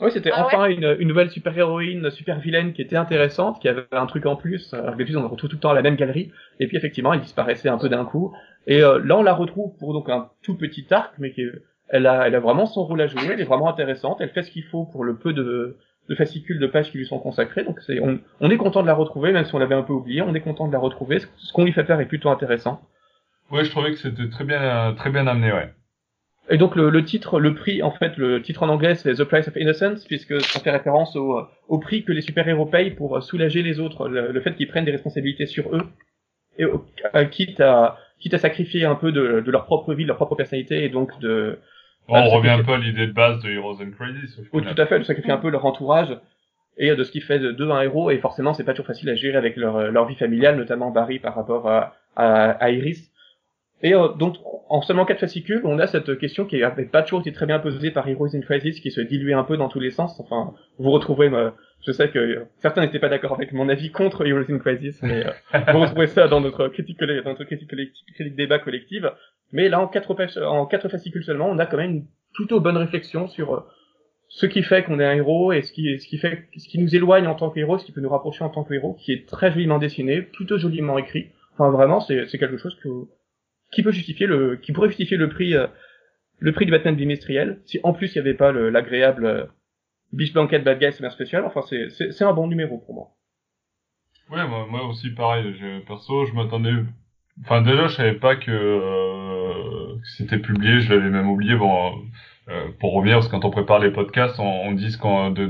[0.00, 4.06] Oui, c'était Ah enfin une, une nouvelle super-héroïne, super-vilaine qui était intéressante, qui avait un
[4.06, 4.74] truc en plus.
[4.74, 6.32] Alors, d'habitude, on la retrouve tout le temps à la même galerie.
[6.58, 8.34] Et puis, effectivement, elle disparaissait un peu d'un coup.
[8.66, 11.52] Et euh, là, on la retrouve pour donc un tout petit arc, mais qui est-
[11.90, 13.20] elle a, elle a vraiment son rôle à jouer.
[13.34, 14.16] Elle est vraiment intéressante.
[14.20, 15.76] Elle fait ce qu'il faut pour le peu de,
[16.08, 17.64] de fascicules de pages qui lui sont consacrés.
[17.64, 19.92] Donc, c'est, on, on est content de la retrouver, même si on l'avait un peu
[19.92, 20.22] oublié.
[20.22, 21.20] On est content de la retrouver.
[21.20, 22.80] Ce, ce qu'on lui fait faire est plutôt intéressant.
[23.50, 25.72] Ouais, je trouvais que c'était très bien, très bien amené, ouais.
[26.50, 29.24] Et donc le, le titre, le prix, en fait, le titre en anglais c'est The
[29.24, 33.22] Price of Innocence, puisque ça fait référence au, au prix que les super-héros payent pour
[33.22, 35.80] soulager les autres, le, le fait qu'ils prennent des responsabilités sur eux,
[36.58, 40.08] et euh, quitte à quitte à sacrifier un peu de, de leur propre vie, de
[40.08, 41.60] leur propre personnalité, et donc de
[42.08, 44.38] Bon, on revient un peu à l'idée de base de Heroes and Crisis.
[44.38, 46.16] au oui, tout à fait, de sacrifier un peu leur entourage
[46.76, 48.10] et de ce qui fait de d'eux un héros.
[48.10, 51.18] Et forcément, c'est pas toujours facile à gérer avec leur leur vie familiale, notamment Barry
[51.18, 53.10] par rapport à à, à Iris.
[53.84, 54.36] Et euh, donc,
[54.68, 57.58] en seulement quatre fascicules, on a cette question qui avait pas toujours été très bien
[57.60, 60.18] posée par Heroes in Crisis, qui se diluait un peu dans tous les sens.
[60.18, 61.50] Enfin, vous retrouvez, euh,
[61.86, 65.26] je sais que certains n'étaient pas d'accord avec mon avis contre Heroes in Crisis, mais
[65.26, 65.30] euh,
[65.72, 67.68] vous retrouvez ça dans notre critique, dans notre critique,
[68.14, 69.12] critique débat collective.
[69.52, 72.60] Mais là, en quatre, pages- en quatre fascicules seulement, on a quand même une plutôt
[72.60, 73.60] bonne réflexion sur euh,
[74.28, 76.78] ce qui fait qu'on est un héros et ce qui, ce qui fait, ce qui
[76.78, 78.94] nous éloigne en tant que héros, ce qui peut nous rapprocher en tant que héros,
[78.94, 81.26] qui est très joliment dessiné, plutôt joliment écrit.
[81.52, 82.88] Enfin, vraiment, c'est quelque chose que,
[83.74, 85.66] qui peut justifier le, qui pourrait justifier le prix, euh,
[86.38, 89.44] le prix du Batman bimestriel, si en plus il n'y avait pas le- l'agréable euh,
[90.14, 91.44] Beach Blanket Bad Guy Summer Special.
[91.44, 93.10] Enfin, c'est, un bon numéro pour moi.
[94.30, 95.54] Ouais, moi, aussi pareil.
[95.86, 96.72] Perso, je m'attendais.
[97.42, 100.80] Enfin, déjà, je savais pas que, euh, c'était publié.
[100.80, 101.56] Je l'avais même oublié.
[101.56, 101.92] Bon,
[102.48, 105.46] euh, pour revenir, parce que quand on prépare les podcasts, on, dit qu'on, de,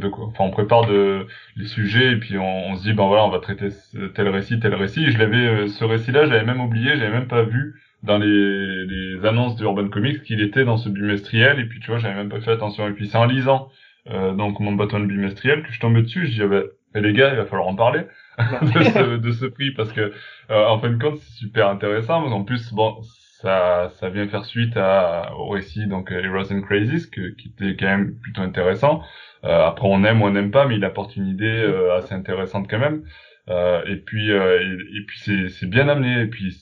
[0.50, 3.68] prépare de les sujets et puis on, se dit, ben voilà, on va traiter
[4.14, 5.04] tel récit, tel récit.
[5.04, 9.26] Et je l'avais, ce récit-là, j'avais même oublié, j'avais même pas vu dans les, les
[9.26, 11.58] annonces de Urban Comics qu'il était dans ce bimestriel.
[11.58, 12.88] Et puis, tu vois, j'avais même pas fait attention.
[12.88, 13.68] Et puis, c'est en lisant
[14.10, 16.26] euh, donc mon Batman bimestriel que je tombais dessus.
[16.26, 16.62] Je dis, ah
[16.94, 18.02] eh, les gars, il va falloir en parler.
[18.38, 20.12] de, ce, de ce prix parce que
[20.50, 22.24] euh, en fin de compte c'est super intéressant.
[22.24, 23.00] En plus, bon,
[23.40, 27.76] ça, ça vient faire suite à, au récit donc Heroes and Crazies que, qui était
[27.76, 29.02] quand même plutôt intéressant.
[29.44, 32.14] Euh, après, on aime ou on n'aime pas, mais il apporte une idée euh, assez
[32.14, 33.04] intéressante quand même.
[33.50, 36.22] Euh, et puis, et, et, puis c'est, c'est bien amené.
[36.22, 36.52] Et puis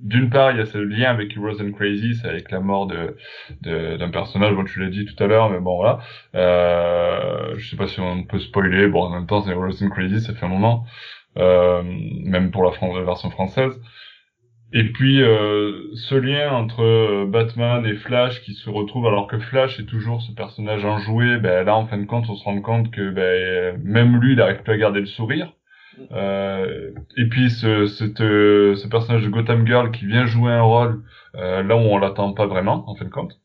[0.00, 3.16] d'une part, il y a ce lien avec Heroes and Crazy, avec la mort de,
[3.96, 6.00] d'un personnage, bon, tu l'as dit tout à l'heure, mais bon, voilà.
[6.34, 9.90] Euh, je sais pas si on peut spoiler, bon, en même temps, c'est Heroes and
[9.90, 10.84] Crazy, ça fait un moment,
[11.38, 13.80] euh, même pour la, la, version française.
[14.72, 19.78] Et puis, euh, ce lien entre Batman et Flash qui se retrouve, alors que Flash
[19.78, 22.90] est toujours ce personnage enjoué, ben là, en fin de compte, on se rend compte
[22.90, 25.52] que ben, même lui, il n'arrive plus à garder le sourire.
[26.12, 27.66] Euh, et puis ce,
[28.22, 31.02] euh, ce personnage de Gotham Girl qui vient jouer un rôle
[31.34, 33.38] euh, là où on l'attend pas vraiment en fin de compte.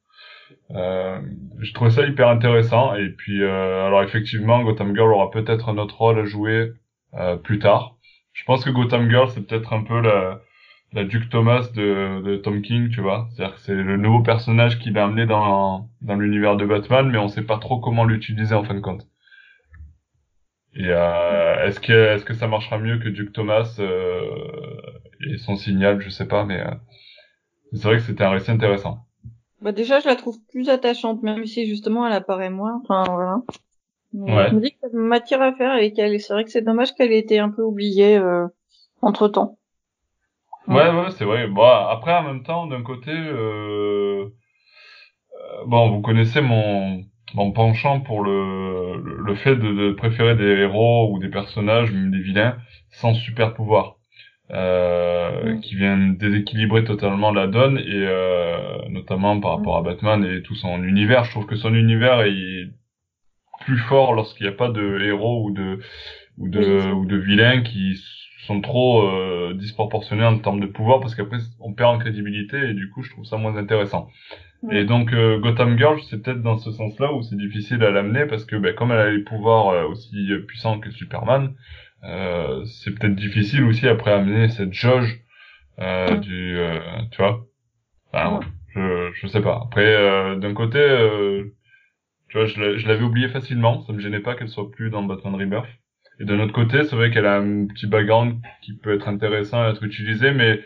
[0.69, 5.97] Je trouvais ça hyper intéressant et puis alors effectivement Gotham Girl aura peut-être un autre
[5.97, 6.73] rôle à jouer
[7.43, 7.95] plus tard.
[8.33, 10.41] Je pense que Gotham Girl c'est peut-être un peu la,
[10.93, 13.27] la Duke Thomas de, de Tom King, tu vois.
[13.31, 17.17] C'est-à-dire que c'est le nouveau personnage qu'il a amené dans, dans l'univers de Batman, mais
[17.17, 19.07] on sait pas trop comment l'utiliser en fin de compte.
[20.73, 24.21] Et euh, est-ce que est-ce que ça marchera mieux que Duke Thomas euh,
[25.25, 26.71] et son signal, je sais pas, mais euh,
[27.73, 28.99] c'est vrai que c'était un récit intéressant.
[29.61, 32.79] Bah déjà, je la trouve plus attachante, même si justement elle apparaît moins.
[32.83, 33.41] Enfin voilà.
[34.13, 34.49] Ouais.
[34.49, 36.19] Je me dis que ça matière à faire avec elle.
[36.19, 38.47] C'est vrai que c'est dommage qu'elle ait été un peu oubliée euh,
[39.01, 39.57] entre temps.
[40.67, 41.47] Ouais, ouais, c'est vrai.
[41.47, 44.27] Bon, après, en même temps, d'un côté, euh...
[45.65, 51.11] bon, vous connaissez mon mon penchant pour le, le fait de, de, préférer des héros
[51.11, 52.57] ou des personnages, même des vilains,
[52.91, 53.97] sans super pouvoir.
[54.49, 60.41] Euh, qui viennent déséquilibrer totalement la donne et euh, notamment par rapport à Batman et
[60.41, 61.25] tout son univers.
[61.25, 62.69] Je trouve que son univers est
[63.65, 65.79] plus fort lorsqu'il n'y a pas de héros ou de
[66.37, 67.99] ou de ou de vilains qui
[68.47, 72.73] sont trop euh, disproportionnés en termes de pouvoir parce qu'après on perd en crédibilité et
[72.73, 74.09] du coup je trouve ça moins intéressant.
[74.71, 78.25] Et donc euh, Gotham Girl, c'est peut-être dans ce sens-là où c'est difficile à l'amener
[78.25, 81.53] parce que ben, comme elle a les pouvoirs euh, aussi puissants que Superman,
[82.03, 85.21] euh, c'est peut-être difficile aussi après amener cette jauge
[85.79, 86.57] euh, du,
[87.11, 87.45] tu vois.
[88.11, 88.39] Enfin,
[88.73, 89.61] je je sais pas.
[89.65, 90.79] Après d'un côté,
[92.29, 95.35] tu vois, je l'avais oublié facilement, ça me gênait pas qu'elle soit plus dans Batman
[95.35, 95.69] Rebirth.
[96.19, 99.61] Et d'un autre côté, c'est vrai qu'elle a un petit background qui peut être intéressant
[99.63, 100.59] à être utilisé, mais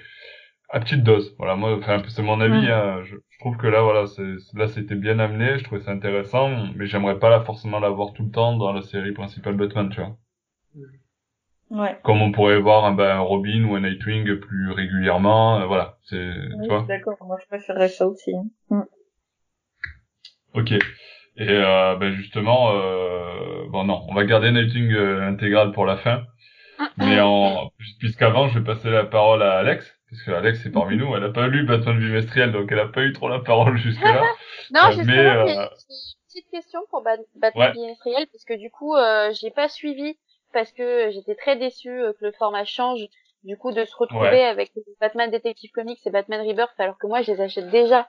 [0.70, 1.36] à petite dose.
[1.38, 2.68] Voilà, moi, enfin, c'est mon avis.
[2.72, 3.04] Hein.
[3.04, 5.58] Je, je, trouve que là, voilà, c'est, là, c'était bien amené.
[5.58, 8.82] Je trouvais ça intéressant, mais j'aimerais pas là forcément l'avoir tout le temps dans la
[8.82, 10.18] série principale Batman, tu vois.
[11.72, 11.98] Ouais.
[12.04, 15.98] Comme on pourrait voir un, ben, un Robin ou un Nightwing plus régulièrement, euh, voilà.
[16.04, 16.86] C'est, oui, tu vois.
[16.88, 17.18] D'accord.
[17.22, 18.32] Moi, je préférerais ça aussi.
[18.36, 18.46] Hein.
[18.70, 18.84] Mm.
[20.54, 20.74] Ok.
[21.38, 25.98] Et euh, ben justement, euh, bon non, on va garder Nightwing euh, intégral pour la
[25.98, 26.24] fin.
[26.98, 30.98] Mais en puisqu'avant, je vais passer la parole à Alex parce que Alex est parmi
[30.98, 33.78] nous, elle n'a pas lu Batman bimestriel, donc elle n'a pas eu trop la parole
[33.78, 34.24] jusque-là.
[34.72, 35.46] non, euh, justement, mais, euh...
[35.48, 37.72] j'ai une petite question pour Batman ouais.
[37.72, 40.17] bimestriel, parce que du coup, euh, j'ai pas suivi,
[40.52, 43.00] parce que j'étais très déçue que le format change,
[43.46, 44.44] du coup, de se retrouver ouais.
[44.44, 48.06] avec Batman Detective Comics et Batman Rebirth, alors que moi, je les achète déjà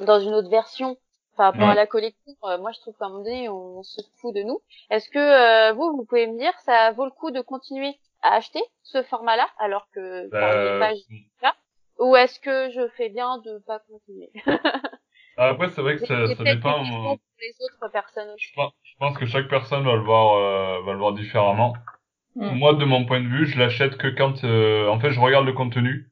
[0.00, 0.96] dans une autre version
[1.38, 1.72] par rapport ouais.
[1.72, 2.34] à la collection.
[2.44, 4.60] Euh, moi, je trouve qu'à un moment donné, on se fout de nous.
[4.90, 8.34] Est-ce que euh, vous, vous pouvez me dire, ça vaut le coup de continuer à
[8.34, 11.54] acheter ce format-là, alors que bah, par les pages là,
[12.00, 14.30] ou est-ce que je fais bien de pas continuer?
[15.36, 16.84] Après, c'est vrai que ça, ça dépend.
[16.84, 18.34] Pour les autres personnes.
[18.36, 21.74] Je pense, je pense que chaque personne va le voir, euh, va le voir différemment.
[22.34, 22.58] Mm.
[22.58, 25.46] Moi, de mon point de vue, je l'achète que quand, euh, en fait, je regarde
[25.46, 26.10] le contenu.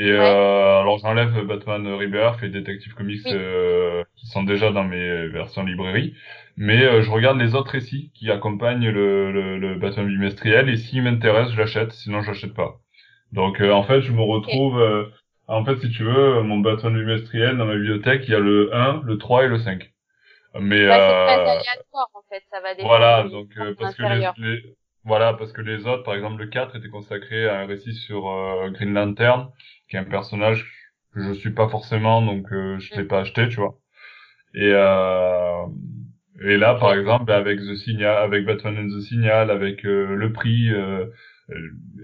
[0.00, 0.18] Et ouais.
[0.18, 3.32] euh, alors j'enlève Batman Rebirth et Detective Comics oui.
[3.34, 6.14] euh, qui sont déjà dans mes versions librairie,
[6.56, 10.78] mais euh, je regarde les autres récits qui accompagnent le, le, le Batman bimestriel et
[10.78, 12.78] s'il m'intéresse, je l'achète, sinon je l'achète pas.
[13.32, 15.12] Donc euh, en fait, je me retrouve okay.
[15.48, 18.74] en fait si tu veux, mon Batman bimestriel dans ma bibliothèque, il y a le
[18.74, 19.86] 1, le 3 et le 5.
[20.60, 22.88] Mais bah, c'est très aléatoire en fait, ça va dépendre.
[22.88, 24.62] Voilà, donc parce que les, les,
[25.04, 28.22] voilà, parce que les autres, par exemple le 4 était consacré à un récit sur
[28.72, 29.50] Green Lantern
[29.88, 30.70] qui est un personnage
[31.14, 33.78] que je suis pas forcément, donc euh, je l'ai pas acheté, tu vois.
[34.54, 35.66] Et euh,
[36.42, 40.32] et là, par exemple, avec The Signal, avec Batman and the Signal, avec euh, le
[40.32, 41.06] prix euh,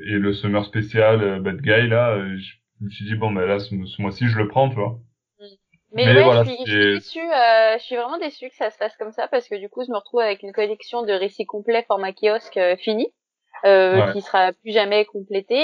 [0.07, 2.55] et le Summer spécial euh, Bad Guy, là, je
[2.85, 5.01] me suis dit bon, ben là, ce, ce mois-ci, je le prends, tu vois.
[5.97, 8.57] Mais, Mais ouais, voilà, je, suis, je suis déçue, euh, je suis vraiment déçue que
[8.57, 11.03] ça se fasse comme ça parce que du coup, je me retrouve avec une collection
[11.03, 13.13] de récits complets format kiosque euh, fini
[13.65, 14.13] euh, ouais.
[14.13, 15.55] qui sera plus jamais complété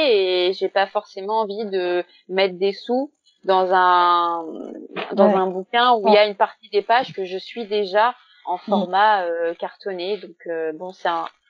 [0.49, 3.13] et j'ai pas forcément envie de mettre des sous
[3.45, 4.45] dans un
[5.13, 5.35] dans ouais.
[5.35, 8.15] un bouquin où il y a une partie des pages que je suis déjà
[8.47, 11.09] en format euh, cartonné donc euh, bon c'est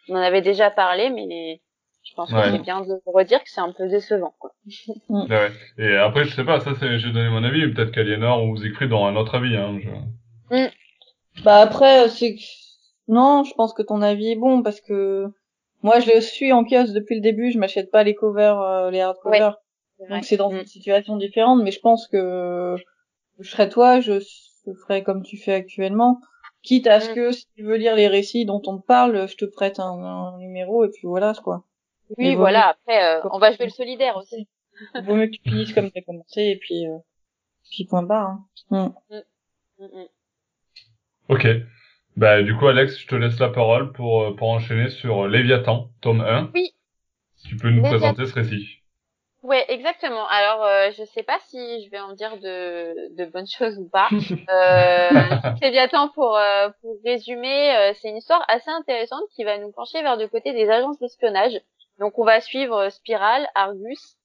[0.09, 1.61] on en avait déjà parlé mais
[2.05, 4.53] Je pense que c'est bien de redire que c'est un peu décevant, quoi.
[5.09, 5.31] Mm.
[5.31, 5.51] ouais.
[5.79, 8.93] Et après, je sais pas, ça c'est, j'ai donné mon avis, peut-être qu'Aliénor ou Siegfried
[8.93, 9.79] ont un autre avis, hein.
[9.81, 10.57] Je...
[10.57, 10.71] Mm.
[11.45, 12.37] Bah après, c'est,
[13.09, 15.27] non, je pense que ton avis est bon parce que
[15.83, 18.91] moi je le suis en kiosque depuis le début, je m'achète pas les covers, euh,
[18.91, 19.57] les hardcovers.
[20.11, 20.59] Donc c'est dans mm.
[20.59, 22.77] une situation différente, mais je pense que
[23.39, 26.21] je serais toi, je, je ferais comme tu fais actuellement.
[26.63, 27.15] Quitte à ce mm.
[27.15, 30.37] que si tu veux lire les récits dont on te parle, je te prête un,
[30.39, 31.65] numéro et puis voilà quoi.
[32.19, 32.69] Oui, voilà.
[32.69, 34.49] Après, euh, on va jouer le solidaire aussi.
[34.95, 36.99] Vaut mieux que tu finisses comme t'as commencé et puis euh,
[37.71, 38.39] puis point barre.
[38.71, 38.95] Hein.
[39.79, 39.87] Mm.
[41.29, 41.47] Ok.
[42.17, 45.91] Bah du coup Alex, je te laisse la parole pour euh, pour enchaîner sur Léviathan,
[46.01, 46.51] tome 1.
[46.55, 46.75] Oui.
[47.37, 48.83] Si tu peux nous présenter ce récit.
[49.43, 50.25] Ouais, exactement.
[50.29, 53.89] Alors, euh, je sais pas si je vais en dire de, de bonnes choses ou
[53.89, 54.09] pas.
[54.13, 55.09] euh,
[55.63, 60.01] Léviathan, pour, euh, pour résumer, euh, c'est une histoire assez intéressante qui va nous pencher
[60.03, 61.55] vers le côté des agences d'espionnage.
[61.99, 64.17] Donc, on va suivre Spiral, Argus,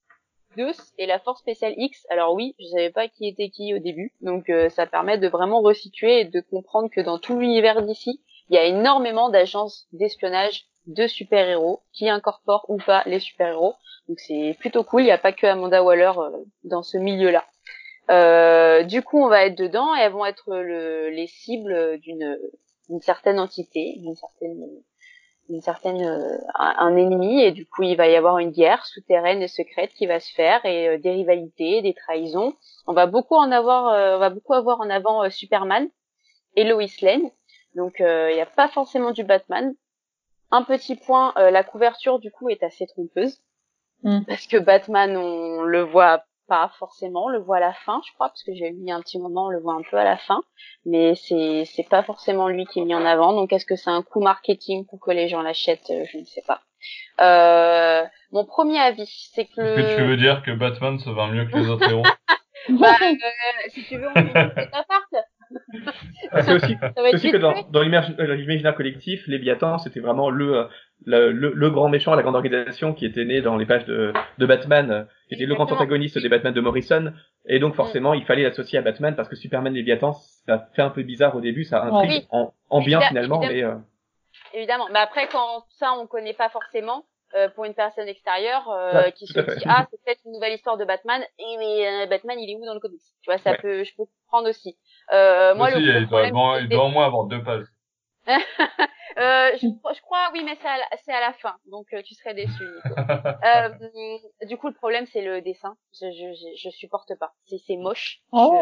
[0.56, 2.06] Deus et la Force Spéciale X.
[2.10, 5.62] Alors oui, je savais pas qui était qui au début, donc ça permet de vraiment
[5.62, 10.66] resituer et de comprendre que dans tout l'univers d'ici, il y a énormément d'agences d'espionnage
[10.88, 13.76] de super-héros qui incorporent ou pas les super-héros.
[14.08, 16.30] Donc c'est plutôt cool, il n'y a pas que Amanda Waller euh,
[16.64, 17.46] dans ce milieu-là.
[18.10, 23.02] Euh, du coup, on va être dedans et elles vont être le, les cibles d'une
[23.02, 24.66] certaine entité, d'une certaine
[25.50, 29.42] d'une certaine euh, un, ennemi et du coup il va y avoir une guerre souterraine
[29.42, 32.54] et secrète qui va se faire et des rivalités, des trahisons.
[32.86, 35.88] On va beaucoup en avoir on va beaucoup avoir en avant Superman
[36.56, 37.30] et Lois Lane.
[37.76, 39.74] Donc il n'y a pas forcément du Batman.
[40.52, 43.42] Un petit point, la couverture du coup est assez trompeuse.
[44.04, 44.22] Mm.
[44.28, 48.14] Parce que Batman, on le voit pas forcément, on le voit à la fin, je
[48.14, 50.18] crois, parce que j'ai mis un petit moment, on le voit un peu à la
[50.18, 50.42] fin,
[50.86, 53.34] mais c'est c'est pas forcément lui qui est mis en avant.
[53.34, 56.44] Donc est-ce que c'est un coup marketing pour que les gens l'achètent Je ne sais
[56.46, 56.62] pas.
[57.22, 59.62] Euh, mon premier avis, c'est que.
[59.62, 62.04] Est-ce que tu veux dire que Batman se vend mieux que les autres héros?
[62.70, 65.08] Bah, euh, si tu veux, on peut ta part.
[66.42, 66.78] C'est aussi,
[67.14, 70.68] aussi que dans, dans euh, l'imaginaire collectif, Léviathan, c'était vraiment le,
[71.06, 74.46] le, le, grand méchant, la grande organisation qui était né dans les pages de, de
[74.46, 77.14] Batman, qui était le grand antagoniste des Batman de Morrison.
[77.46, 80.14] Et donc forcément, il fallait l'associer à Batman parce que Superman Léviathan,
[80.46, 83.64] ça fait un peu bizarre au début, ça intrigue en, en, bien finalement, mais...
[83.64, 83.76] Euh...
[84.54, 87.04] Évidemment, mais après quand ça on connaît pas forcément,
[87.38, 90.78] euh, pour une personne extérieure euh, qui se dit ah c'est peut-être une nouvelle histoire
[90.78, 93.02] de Batman et mais euh, Batman il est où dans le comics?
[93.22, 94.78] Tu vois ça peut je peux comprendre aussi.
[95.14, 97.68] Euh, moi le il, doit, il doit au moins avoir deux pages.
[99.18, 102.36] Euh, je, je, crois oui mais c'est à, c'est à la fin donc tu serais
[102.36, 102.68] déçu
[104.48, 105.76] du coup le problème c'est le dessin.
[105.94, 107.34] Je, je, je, supporte pas.
[107.46, 108.20] C'est c'est moche.
[108.32, 108.62] Oh.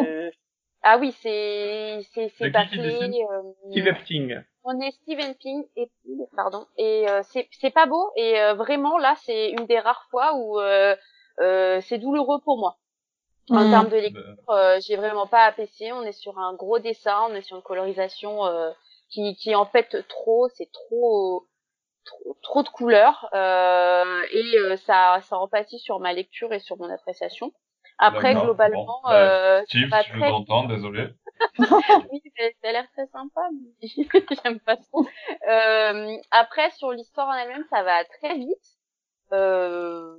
[0.87, 5.89] Ah oui c'est c'est c'est pas Steve Epting on est Steven Ping et
[6.35, 10.07] pardon et euh, c'est c'est pas beau et euh, vraiment là c'est une des rares
[10.09, 10.95] fois où euh,
[11.81, 12.77] c'est douloureux pour moi.
[13.51, 13.69] En mmh.
[13.69, 15.93] termes de lecture, j'ai vraiment pas apprécié.
[15.93, 18.39] On est sur un gros dessin, on est sur une colorisation
[19.09, 21.45] qui qui en fait trop, c'est trop
[22.05, 27.51] trop, trop de couleurs et ça ça empathie sur ma lecture et sur mon appréciation.
[27.97, 30.31] Après globalement, bon, bah, Steve, je très...
[30.31, 31.10] vous désolé.
[32.12, 33.88] oui, ça a l'air très sympa, mais
[34.43, 35.05] j'aime pas trop.
[35.49, 38.77] Euh, après, sur l'histoire en elle-même, ça va très vite.
[39.34, 40.17] Euh,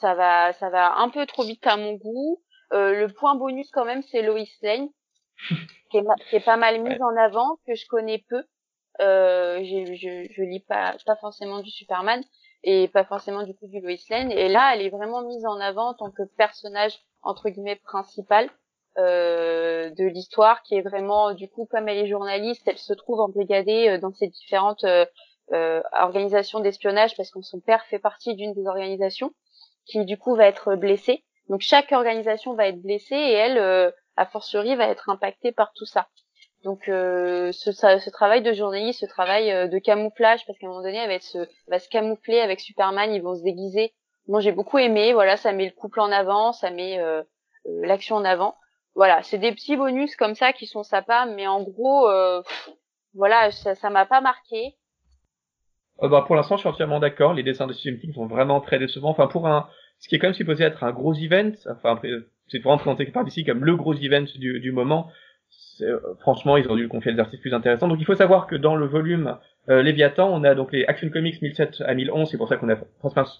[0.00, 2.42] ça va, ça va un peu trop vite à mon goût.
[2.72, 4.88] Euh, le point bonus quand même, c'est Lois Lane,
[5.90, 8.42] qui est, qui est, pas mal mise en avant, que je connais peu.
[9.00, 12.22] Euh, je, je, je lis pas, pas forcément du Superman
[12.64, 14.32] et pas forcément du coup du Lois Lane.
[14.32, 18.50] Et là, elle est vraiment mise en avant en tant que personnage entre guillemets principal.
[18.96, 23.18] Euh, de l'histoire qui est vraiment du coup comme elle est journaliste elle se trouve
[23.18, 28.54] embrigadée euh, dans ces différentes euh, organisations d'espionnage parce que son père fait partie d'une
[28.54, 29.34] des organisations
[29.84, 33.58] qui du coup va être blessée donc chaque organisation va être blessée et elle
[34.16, 36.06] a fortiori va être impactée par tout ça
[36.64, 40.96] donc ce, ce, travail de journaliste ce travail de camouflage parce qu'à un moment donné
[40.96, 43.92] elle va, être se, va se camoufler avec Superman ils vont se déguiser
[44.26, 46.98] moi j'ai beaucoup aimé voilà ça met le couple en avant ça met
[47.66, 48.54] l'action en avant
[48.94, 52.42] voilà, c'est des petits bonus comme ça qui sont sympas, mais en gros, euh,
[53.14, 54.74] voilà, ça, ça m'a pas marqué.
[56.02, 57.34] Euh, bah, pour l'instant, je suis entièrement d'accord.
[57.34, 59.10] Les dessins de Steam Team sont vraiment très décevants.
[59.10, 62.00] Enfin, pour un, ce qui est quand même supposé être un gros event, enfin,
[62.48, 65.10] c'est vraiment présenté par d'ici comme le gros event du, du moment.
[65.80, 67.88] Euh, franchement, ils ont dû le confier à des artistes plus intéressants.
[67.88, 69.36] Donc, il faut savoir que dans le volume
[69.68, 72.68] euh, Léviathan, on a donc les Action Comics 1007 à 1011, c'est pour ça qu'on
[72.68, 72.76] a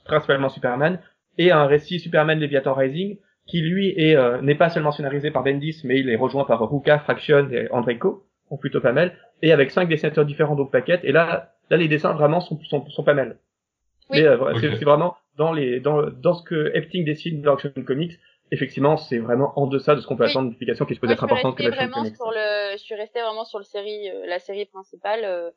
[0.07, 0.99] principalement Superman,
[1.39, 5.43] et un récit Superman Léviathan Rising, qui lui est euh, n'est pas seulement scénarisé par
[5.43, 9.53] Bendis, mais il est rejoint par Ruka, Fraction et Andreko, sont plutôt pas mal, et
[9.53, 13.05] avec cinq dessinateurs différents donc paquettes, et là, là les dessins vraiment sont, sont, sont
[13.05, 13.39] pas mal.
[14.11, 18.19] Mais euh, c'est vraiment dans les dans dans ce que Epting dessine dans Action Comics,
[18.51, 21.11] effectivement, c'est vraiment en deçà de ce qu'on peut attendre d'une publication qui se peut
[21.11, 22.17] être importante que Action Comics.
[22.17, 25.25] Sur le, je suis resté vraiment sur le série, euh, la série principale.
[25.25, 25.51] Euh,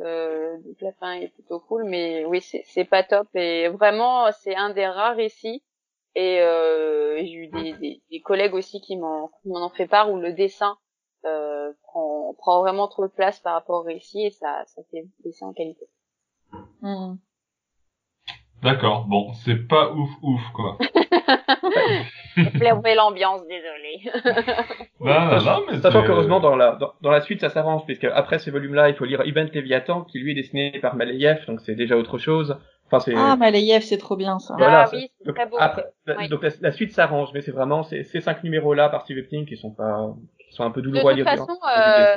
[0.00, 4.56] euh, donc la fin est plutôt cool, mais oui, c'est pas top et vraiment c'est
[4.56, 5.62] un des rares récits.
[6.14, 10.18] Et euh, j'ai eu des, des, des, collègues aussi qui m'en ont fait part où
[10.18, 10.78] le dessin
[11.26, 15.06] euh, prend, prend vraiment trop de place par rapport au récit et ça, ça fait
[15.22, 15.86] baisser en qualité.
[16.80, 17.16] Mmh.
[18.66, 20.76] D'accord, bon, c'est pas ouf ouf quoi.
[22.34, 24.10] Pleurer l'ambiance, désolé.
[25.00, 28.04] non, non, non, mais Sachant qu'heureusement dans la dans, dans, la suite ça s'arrange puisque
[28.04, 31.60] après ces volumes-là, il faut lire Event Leviathan qui lui est dessiné par Malayev, donc
[31.60, 32.58] c'est déjà autre chose.
[32.90, 33.12] Enfin.
[33.16, 34.54] Ah, Malayev, c'est trop bien ça.
[34.58, 35.56] Voilà, ah oui, c'est très beau.
[35.60, 35.84] Après,
[36.28, 39.56] Donc la, suite s'arrange, mais c'est vraiment ces, ces cinq numéros-là par Steve Epting qui
[39.56, 40.12] sont pas,
[40.48, 41.46] qui sont un peu douloureux de toute à lire.
[41.46, 42.16] Façon, euh,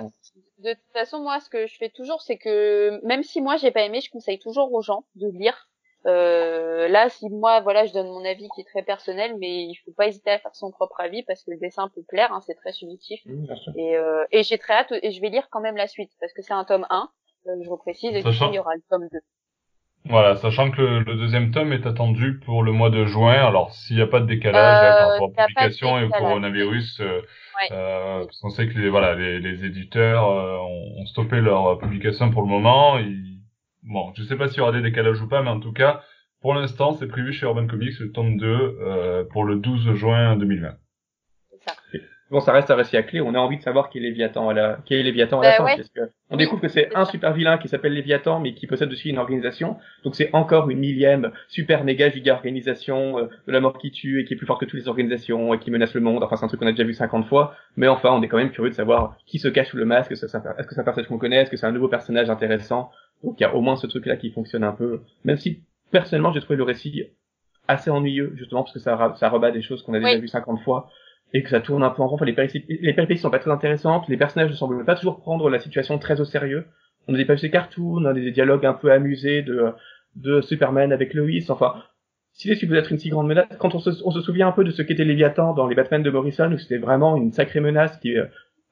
[0.63, 3.71] de toute façon, moi, ce que je fais toujours, c'est que même si moi j'ai
[3.71, 5.68] pas aimé, je conseille toujours aux gens de lire
[6.05, 9.75] euh, là, si moi, voilà, je donne mon avis qui est très personnel, mais il
[9.85, 12.41] faut pas hésiter à faire son propre avis parce que le dessin peut plaire, hein,
[12.45, 13.21] c'est très subjectif.
[13.75, 16.33] et, euh, et j'ai très hâte, et je vais lire quand même la suite parce
[16.33, 17.09] que c'est un tome 1,
[17.47, 19.19] euh, je reprécise, et puis il y aura le tome 2.
[20.05, 23.33] Voilà, sachant que le, deuxième tome est attendu pour le mois de juin.
[23.33, 26.09] Alors, s'il n'y a pas de décalage euh, par rapport à la publication et au
[26.09, 27.21] coronavirus, euh,
[27.71, 32.31] euh, parce qu'on sait que les, voilà, les, les éditeurs ont, ont, stoppé leur publication
[32.31, 32.97] pour le moment.
[32.97, 33.38] Ils,
[33.84, 36.02] Bon, je sais pas s'il y aura des décalages ou pas, mais en tout cas,
[36.42, 40.36] pour l'instant, c'est prévu chez Urban Comics le tome 2 euh, pour le 12 juin
[40.36, 40.76] 2020.
[41.60, 41.74] Ça.
[42.32, 43.22] Bon, ça reste un récit à clé.
[43.22, 45.50] On a envie de savoir qui est Léviathan à la, qui est Léviathan à la
[45.58, 45.76] bah fin.
[45.78, 48.92] Parce que on découvre que c'est un super vilain qui s'appelle Léviathan, mais qui possède
[48.92, 49.78] aussi une organisation.
[50.04, 54.22] Donc c'est encore une millième super méga giga organisation euh, de la mort qui tue
[54.22, 56.22] et qui est plus forte que toutes les organisations et qui menace le monde.
[56.24, 57.56] Enfin, c'est un truc qu'on a déjà vu 50 fois.
[57.78, 60.12] Mais enfin, on est quand même curieux de savoir qui se cache sous le masque.
[60.12, 62.92] Est-ce que c'est un personnage qu'on connaît Est-ce que c'est un nouveau personnage intéressant?
[63.23, 66.32] Donc il y a au moins ce truc-là qui fonctionne un peu, même si personnellement
[66.32, 67.03] j'ai trouvé le récit
[67.67, 70.62] assez ennuyeux, justement parce que ça, ça rebat des choses qu'on a déjà vues 50
[70.62, 70.89] fois,
[71.34, 72.15] et que ça tourne un peu en rond.
[72.15, 75.60] Enfin, les, péripéties, sont pas très intéressantes, les personnages ne semblent pas toujours prendre la
[75.60, 76.65] situation très au sérieux.
[77.08, 79.71] On a des pages de cartoons, on a des dialogues un peu amusés de,
[80.15, 81.75] de Superman avec Lois, enfin...
[82.32, 84.51] Si c'est peut être une si grande menace, quand on se, on se souvient un
[84.53, 87.60] peu de ce qu'était Léviathan dans les Batman de Morrison, où c'était vraiment une sacrée
[87.60, 88.27] menace qui, euh,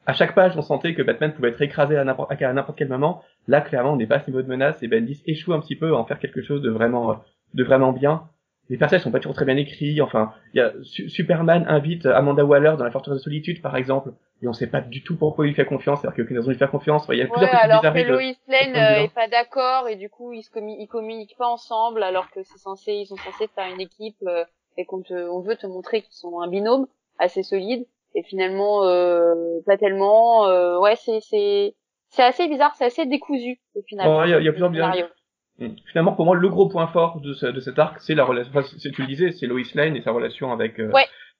[0.08, 2.88] à chaque page, on sentait que Batman pouvait être écrasé à n'importe, à n'importe quel
[2.88, 3.22] moment.
[3.50, 5.76] Là, clairement, on n'est pas à ce niveau de menace et Bendis échoue un petit
[5.76, 7.22] peu à en faire quelque chose de vraiment,
[7.54, 8.24] de vraiment bien.
[8.70, 10.02] Les personnages sont pas toujours très bien écrits.
[10.02, 14.13] Enfin, il y a Superman invite Amanda Waller dans la forteresse de solitude, par exemple,
[14.41, 16.38] et on sait pas du tout pourquoi il fait confiance, alors qu'il n'y a aucune
[16.38, 17.06] raison de lui faire confiance.
[17.10, 20.32] il y a plusieurs alors que Lois Lane euh, est pas d'accord et du coup
[20.32, 23.82] ils se ils communiquent pas ensemble alors que c'est censé, ils sont censés faire une
[23.82, 24.46] équipe euh,
[24.78, 26.88] et qu'on te, on veut te montrer qu'ils sont un binôme
[27.20, 29.34] assez solide et finalement euh,
[29.65, 30.48] pas tellement.
[30.48, 31.76] Euh, ouais, c'est c'est
[32.10, 34.28] c'est assez bizarre, c'est assez décousu au final.
[34.28, 35.76] Il y, a, y a plusieurs hmm.
[35.88, 38.52] Finalement, pour moi, le gros point fort de, ce, de cet arc, c'est la relation.
[38.56, 40.91] Enfin, tu le disais, c'est Lois Lane et sa relation avec euh,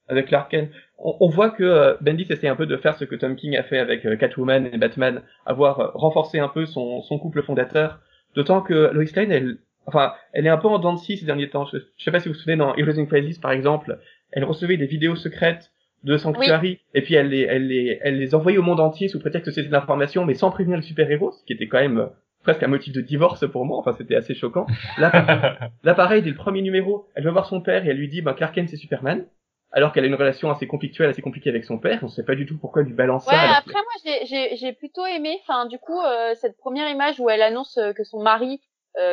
[0.08, 0.72] avec Clark Kent.
[0.98, 3.56] On, on voit que euh, Bendis essaie un peu de faire ce que Tom King
[3.58, 8.00] a fait avec euh, Catwoman et Batman, avoir renforcé un peu son, son couple fondateur.
[8.36, 11.26] D'autant que Lois Lane, elle, enfin, elle est un peu en dents de scie ces
[11.26, 11.66] derniers temps.
[11.66, 14.00] Je, je sais pas si vous vous souvenez dans Heroes Crisis, par exemple,
[14.32, 15.72] elle recevait des vidéos secrètes
[16.08, 19.20] de Sanctuary, et puis elle les, elle les, elle les envoyait au monde entier sous
[19.20, 22.00] prétexte que c'était de l'information, mais sans prévenir le super-héros, ce qui était quand même
[22.00, 22.08] euh,
[22.44, 24.66] presque un motif de divorce pour moi, enfin c'était assez choquant.
[24.98, 28.08] Là, là pareil, dès le premier numéro, elle va voir son père et elle lui
[28.08, 29.26] dit, bah Clark Kent c'est Superman,
[29.72, 32.36] alors qu'elle a une relation assez conflictuelle, assez compliquée avec son père, on sait pas
[32.36, 36.00] du tout pourquoi elle lui balance ouais, après moi j'ai plutôt aimé, enfin du coup,
[36.00, 38.62] euh, cette première image où elle annonce euh, que son mari,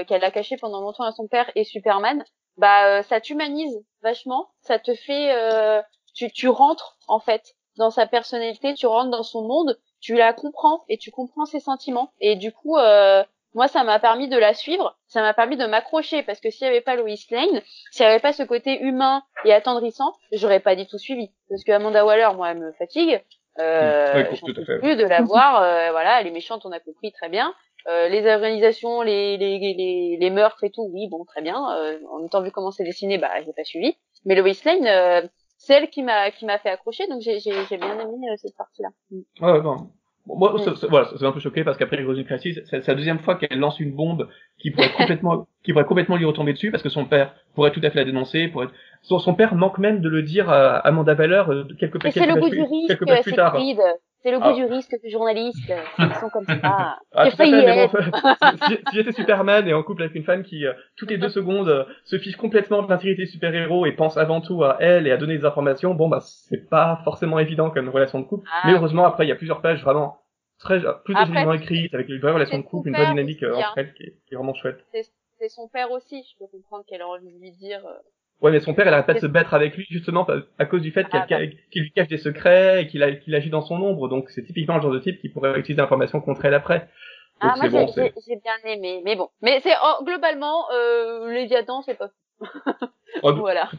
[0.08, 2.24] qu'elle a caché pendant longtemps à son père, est Superman,
[2.56, 5.30] bah ça t'humanise vachement, ça te fait
[6.14, 10.32] tu, tu rentres en fait dans sa personnalité, tu rentres dans son monde, tu la
[10.32, 12.12] comprends et tu comprends ses sentiments.
[12.20, 13.24] Et du coup, euh,
[13.54, 16.66] moi, ça m'a permis de la suivre, ça m'a permis de m'accrocher parce que s'il
[16.66, 20.60] n'y avait pas Lois Lane, s'il n'y avait pas ce côté humain et attendrissant, j'aurais
[20.60, 21.30] pas du tout suivi.
[21.48, 23.22] Parce que Amanda Waller, moi, elle me fatigue.
[23.60, 24.24] Euh,
[24.80, 25.62] plus de la voir.
[25.62, 27.54] Euh, voilà, elle est méchante, on a compris très bien.
[27.86, 31.76] Euh, les organisations, les, les, les, les, meurtres et tout, oui, bon, très bien.
[31.76, 33.94] Euh, en étant vu comment c'est dessiné, bah, j'ai pas suivi.
[34.24, 35.22] Mais Lois Lane, euh,
[35.64, 38.56] c'est elle qui m'a qui m'a fait accrocher, donc j'ai j'ai bien aimé euh, cette
[38.56, 38.88] partie-là.
[39.40, 39.88] Ouais, bon.
[40.26, 43.36] moi, c'est, voilà, c'est un peu choqué parce qu'après les Crisis, c'est la deuxième fois
[43.36, 46.88] qu'elle lance une bombe qui pourrait complètement, qui pourrait complètement lui retomber dessus parce que
[46.88, 48.68] son père pourrait tout à fait la dénoncer, pourrait
[49.02, 52.26] son, son père manque même de le dire à Amanda Valeur euh, quelques, quelques, quelques,
[52.26, 53.56] quelques, quelques, quelques plus tard.
[54.24, 54.54] C'est le goût ah.
[54.54, 55.70] du risque de journaliste.
[55.98, 56.98] Ils sont comme ça.
[57.12, 61.18] Ah, si, si j'étais Superman et en couple avec une femme qui, euh, toutes les
[61.18, 65.06] deux secondes, euh, se fiche complètement de l'intégrité super-héros et pense avant tout à elle
[65.06, 68.48] et à donner des informations, bon, bah, c'est pas forcément évident comme relation de couple.
[68.50, 68.62] Ah.
[68.66, 70.16] Mais heureusement, après, il y a plusieurs pages vraiment
[70.58, 71.14] très, plus
[71.56, 74.16] écrites avec une vraie relation de couple, une vraie dynamique euh, entre elles qui est,
[74.26, 74.82] qui est vraiment chouette.
[75.38, 76.24] c'est son père aussi.
[76.32, 77.82] Je peux comprendre qu'elle a envie de lui dire.
[78.44, 80.26] Ouais, mais son père, elle arrête pas de se battre avec lui justement
[80.58, 83.62] à cause du fait ah, qu'il lui cache des secrets et qu'il qu'il agit dans
[83.62, 84.06] son ombre.
[84.06, 86.86] Donc c'est typiquement le genre de type qui pourrait utiliser l'information contre elle après.
[87.40, 89.30] ah, moi bon, j'ai bien aimé, mais bon.
[89.40, 92.10] Mais c'est oh, globalement, euh, Léviathan, c'est pas
[93.22, 93.70] oh, voilà.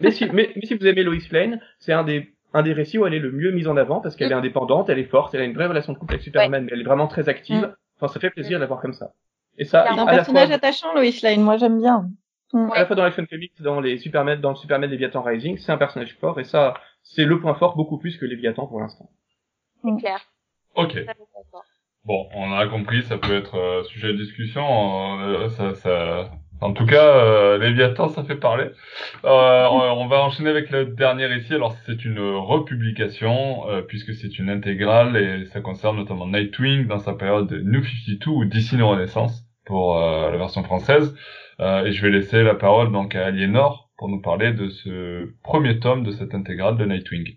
[0.00, 2.98] mais, si, mais, mais si vous aimez Lois Lane, c'est un des un des récits
[2.98, 4.32] où elle est le mieux mise en avant parce qu'elle mm.
[4.32, 6.72] est indépendante, elle est forte, elle a une vraie relation de couple avec Superman, mais
[6.72, 7.68] elle est vraiment très active.
[7.68, 7.76] Mm.
[8.00, 9.12] Enfin, ça fait plaisir de la voir comme ça.
[9.58, 11.42] Et ça, c'est un personnage attachant, Lois Lane.
[11.42, 12.08] Moi, j'aime bien.
[12.52, 12.70] Mm.
[12.72, 15.72] À la fois dans Action Comics, dans les Superman, dans le Superman Leviathan Rising, c'est
[15.72, 19.08] un personnage fort et ça, c'est le point fort beaucoup plus que Leviathan pour l'instant.
[19.82, 20.20] C'est clair.
[20.74, 20.98] Ok.
[22.04, 25.20] Bon, on a compris, ça peut être euh, sujet de discussion.
[25.20, 26.30] Euh, ça, ça,
[26.62, 28.66] en tout cas, euh, Léviathan, ça fait parler.
[29.24, 31.54] Euh, on va enchaîner avec le dernier récit.
[31.54, 36.98] Alors, c'est une republication, euh, puisque c'est une intégrale, et ça concerne notamment Nightwing dans
[36.98, 41.14] sa période New 52 ou DC No Renaissance, pour euh, la version française.
[41.60, 45.32] Euh, et je vais laisser la parole donc à Aliénor pour nous parler de ce
[45.42, 47.36] premier tome de cette intégrale de Nightwing.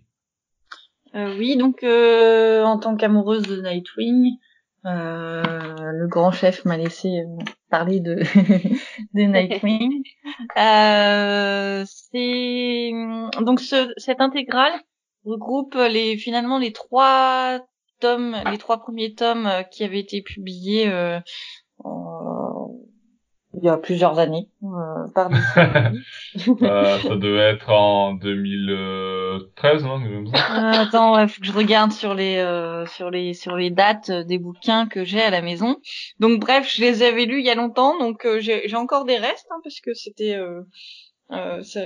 [1.14, 4.38] oui, donc en tant qu'amoureuse de Nightwing,
[4.86, 8.16] euh, le grand chef m'a laissé euh, parler de,
[9.14, 10.04] de Nightwing.
[10.58, 12.92] euh, c'est
[13.42, 14.74] donc ce, cette intégrale
[15.26, 17.62] regroupe les finalement les trois
[18.04, 21.20] tomes, les trois premiers tomes euh, qui avaient été publiés euh,
[23.56, 25.90] il y a plusieurs années euh, par euh,
[27.02, 30.32] ça devait être en 2013 non euh,
[30.74, 34.40] attends il faut que je regarde sur les euh, sur les sur les dates des
[34.40, 35.78] bouquins que j'ai à la maison.
[36.20, 39.18] Donc bref je les avais lus il y a longtemps donc j'ai j'ai encore des
[39.18, 40.38] restes hein, parce que c'était
[41.30, 41.82] ça,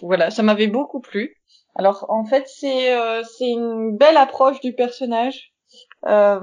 [0.00, 1.36] voilà ça m'avait beaucoup plu.
[1.74, 5.52] Alors en fait c'est c'est une belle approche du personnage.
[6.06, 6.40] Euh,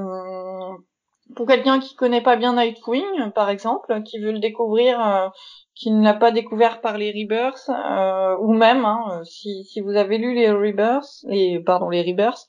[1.36, 5.28] pour quelqu'un qui connaît pas bien Nightwing, par exemple, qui veut le découvrir, euh,
[5.76, 9.96] qui ne l'a pas découvert par les Rebirths, euh, ou même hein, si, si vous
[9.96, 12.48] avez lu les Rebirths, les pardon les Rebirths,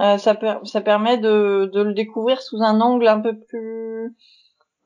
[0.00, 4.16] euh, ça, ça permet de, de le découvrir sous un angle un peu plus,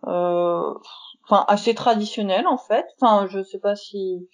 [0.03, 2.87] enfin assez traditionnel en fait.
[3.01, 4.29] Enfin, je sais pas si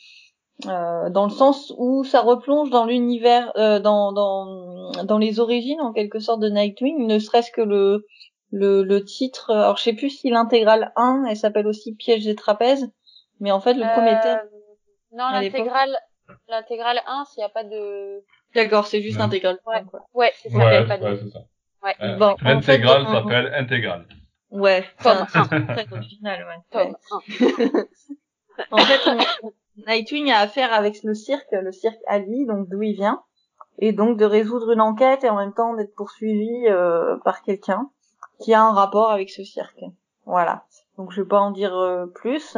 [0.64, 6.20] dans le sens où ça replonge dans l'univers, dans, dans dans les origines en quelque
[6.20, 8.06] sorte de Nightwing, ne serait-ce que le
[8.52, 12.36] le, le titre, alors je sais plus si l'intégrale 1, elle s'appelle aussi Piège des
[12.36, 12.92] trapèzes,
[13.40, 14.40] mais en fait le premier thème.
[14.44, 15.96] Euh, non, l'intégrale,
[16.48, 18.22] l'intégrale 1, s'il n'y a pas de.
[18.54, 19.58] D'accord, c'est juste l'intégrale.
[19.66, 19.82] Ouais,
[20.12, 20.58] ouais c'est ça.
[20.58, 21.40] Ouais, ouais c'est ça.
[21.82, 21.94] Ouais.
[22.02, 24.06] Euh, bon, l'intégrale s'appelle intégrale.
[24.50, 26.92] Ouais, enfin, très original, ouais.
[28.70, 29.00] en fait,
[29.86, 33.22] Nightwing a affaire avec le cirque, le cirque Ali, donc d'où il vient,
[33.78, 37.90] et donc de résoudre une enquête et en même temps d'être poursuivi euh, par quelqu'un
[38.42, 39.84] qui a un rapport avec ce cirque.
[40.26, 40.64] Voilà.
[40.98, 42.56] Donc je vais pas en dire euh, plus.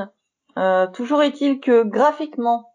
[0.57, 2.75] Euh, toujours est-il que graphiquement,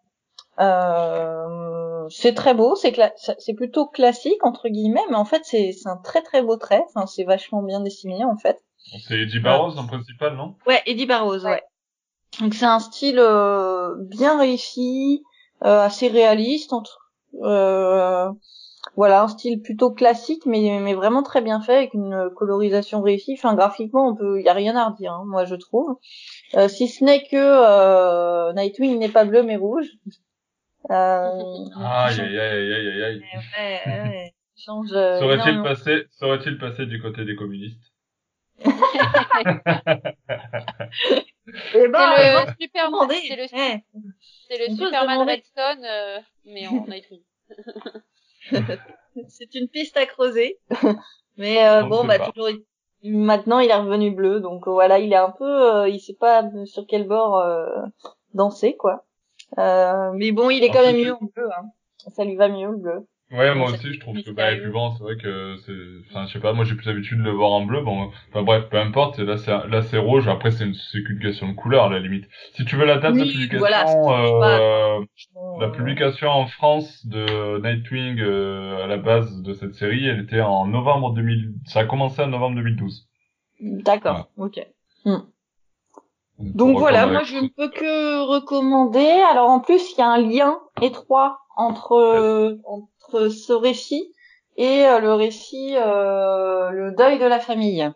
[0.60, 2.95] euh, c'est très beau, c'est
[3.38, 6.84] c'est plutôt classique entre guillemets, mais en fait c'est un très très beau trait.
[6.88, 8.57] Enfin c'est vachement bien dessiné en fait.
[9.07, 10.55] C'est Eddie Barrows en principal, non?
[10.66, 11.64] Ouais, Eddie Barrows, ouais.
[12.39, 13.22] Donc c'est un style
[13.99, 15.24] bien réussi,
[15.62, 17.12] assez réaliste entre.
[19.00, 23.02] Euh, voilà, un style plutôt classique, mais, mais vraiment très bien fait, avec une colorisation
[23.02, 23.36] réussie.
[23.38, 25.97] Enfin, graphiquement, on peut, y a rien à redire, hein, moi je trouve.
[26.56, 29.88] Euh, si ce n'est que euh, Nightwing n'est pas bleu mais rouge.
[30.89, 30.91] Euh,
[31.80, 33.22] aïe aïe aïe aïe aïe
[33.58, 34.91] Ouais, ouais, change.
[34.91, 37.93] Euh, serait-il passé, serait-il passé du côté des communistes
[41.74, 47.22] Eh ben, c'est le Superman, c'est le, c'est le Superman Redstone, euh, mais en Nightwing.
[49.28, 50.60] c'est une piste à creuser.
[51.38, 52.50] Mais euh, bon, bah toujours
[53.02, 56.18] maintenant il est revenu bleu, donc euh, voilà, il est un peu, euh, il sait
[56.20, 57.41] pas sur quel bord
[58.34, 59.06] danser quoi.
[59.58, 61.50] mais bon, il est quand même mieux en bleu.
[61.58, 61.70] Hein.
[62.16, 63.08] Ça lui va mieux le bleu.
[63.32, 65.72] Ouais, moi aussi, je trouve que bah, plus bon, c'est vrai que c'est,
[66.10, 68.42] enfin, je sais pas, moi j'ai plus l'habitude de le voir en bleu, bon, enfin
[68.42, 71.54] bref, peu importe, là c'est, là c'est rouge, après c'est une, c'est qu'une question de
[71.54, 72.26] couleur, à la limite.
[72.54, 75.06] Si tu veux la date de publication, euh,
[75.60, 80.22] la euh, publication en France de Nightwing, euh, à la base de cette série, elle
[80.22, 83.08] était en novembre 2000, ça a commencé en novembre 2012.
[83.60, 84.60] D'accord, ok.
[85.06, 85.20] Hmm.
[86.40, 89.22] Donc voilà, moi je ne peux que recommander.
[89.30, 92.58] Alors en plus, il y a un lien étroit entre,
[93.12, 94.14] ce récit
[94.57, 97.89] et euh, le récit, euh, le deuil de la famille.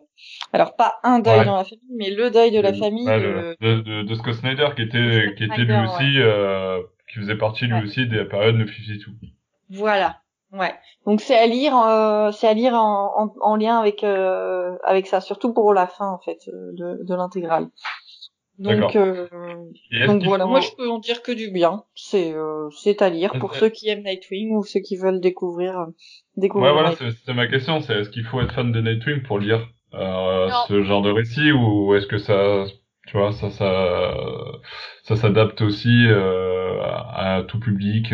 [0.53, 3.05] Alors pas un deuil dans la famille, mais le deuil de la famille.
[3.05, 7.65] de, de, de, Scott Snyder qui était, qui était lui aussi, euh, qui faisait partie
[7.65, 9.11] lui aussi des périodes de tout.
[9.69, 10.17] Voilà.
[10.53, 10.73] Ouais.
[11.05, 15.07] Donc c'est à lire, euh, c'est à lire en, en, en lien avec euh, avec
[15.07, 17.69] ça, surtout pour la fin en fait de, de l'intégrale.
[18.59, 19.27] Donc, euh,
[20.05, 21.83] donc voilà, moi je peux en dire que du bien.
[21.95, 25.79] C'est euh, c'est à lire pour ceux qui aiment Nightwing ou ceux qui veulent découvrir
[25.79, 25.85] euh,
[26.37, 26.75] découvrir.
[26.75, 29.67] Ouais voilà, c'est ma question, c'est est-ce qu'il faut être fan de Nightwing pour lire
[29.95, 32.65] euh, ce genre de récit ou est-ce que ça
[33.07, 34.13] tu vois ça ça
[35.03, 38.13] ça s'adapte aussi euh, à, tout public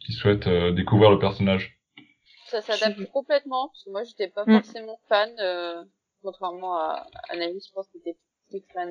[0.00, 1.78] qui souhaite découvrir le personnage?
[2.46, 4.62] Ça s'adapte complètement parce que moi j'étais pas mm.
[4.62, 5.30] forcément fan
[6.22, 8.16] contrairement à Anaïs, je pense que j'étais
[8.48, 8.88] plus fan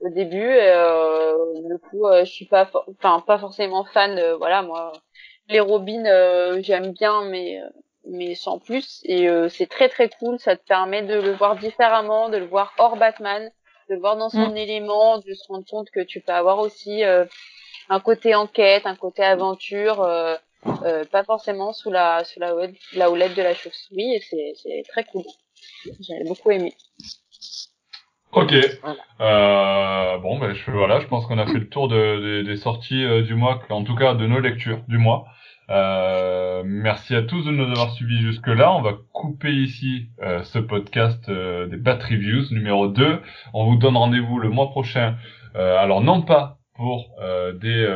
[0.00, 0.50] au début.
[0.50, 4.18] Euh, du coup, euh, je suis pas, enfin pas forcément fan.
[4.18, 4.92] Euh, voilà, moi,
[5.48, 7.60] les Robins, euh, j'aime bien, mais
[8.06, 9.00] mais sans plus.
[9.04, 10.38] Et c'est très très cool.
[10.38, 13.50] Ça te permet de le voir différemment, de le voir hors Batman,
[13.88, 14.56] de le voir dans son mm.
[14.56, 19.22] élément, de se rendre compte que tu peux avoir aussi un côté enquête, un côté
[19.22, 20.02] aventure.
[20.84, 22.54] Euh, pas forcément sous la sous la,
[22.92, 25.24] la houlette de la chauve-souris et c'est c'est très cool.
[26.00, 26.74] J'ai beaucoup aimé.
[28.32, 28.52] Ok.
[29.20, 33.04] Euh, bon, ben je, voilà, je pense qu'on a fait le tour de, des sorties
[33.04, 35.26] euh, du mois, en tout cas de nos lectures du mois.
[35.70, 38.72] Euh, merci à tous de nous avoir suivis jusque-là.
[38.72, 43.20] On va couper ici euh, ce podcast euh, des Bat Reviews numéro 2.
[43.52, 45.16] On vous donne rendez-vous le mois prochain.
[45.54, 47.10] alors non pas pour
[47.60, 47.86] des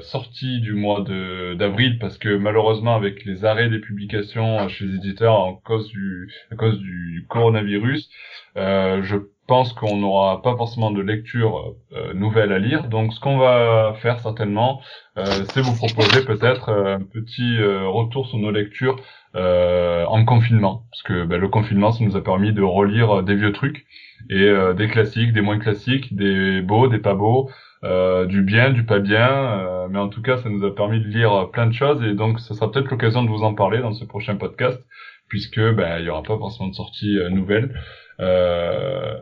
[0.00, 4.94] sorties du mois de d'avril parce que malheureusement avec les arrêts des publications chez les
[4.96, 8.08] éditeurs en cause du à cause du coronavirus,
[8.56, 9.16] je
[9.46, 12.88] pense qu'on n'aura pas forcément de lecture euh, nouvelle à lire.
[12.88, 14.80] Donc ce qu'on va faire certainement,
[15.18, 18.96] euh, c'est vous proposer peut-être euh, un petit retour sur nos lectures
[19.34, 20.84] en confinement.
[20.90, 23.84] Parce que ben, le confinement, ça nous a permis de relire des vieux trucs
[24.30, 27.50] et des classiques, des moins classiques, des beaux, des pas beaux,
[27.82, 29.88] du bien, du pas bien.
[29.90, 32.38] mais en tout cas, ça nous a permis de lire plein de choses et donc
[32.38, 34.80] ça sera peut-être l'occasion de vous en parler dans ce prochain podcast
[35.28, 37.74] puisque ben il y aura pas forcément de sortie nouvelle.
[38.20, 39.18] Euh,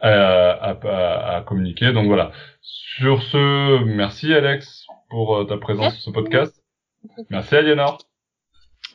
[0.00, 1.92] à, à, à, communiquer.
[1.92, 2.32] Donc voilà.
[2.60, 6.62] Sur ce, merci Alex pour euh, ta présence sur ce podcast.
[7.30, 7.98] Merci Aliénor.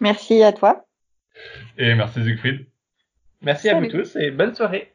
[0.01, 0.85] Merci à toi.
[1.77, 2.67] Et merci Siegfried.
[3.41, 4.94] Merci à vous tous et bonne soirée.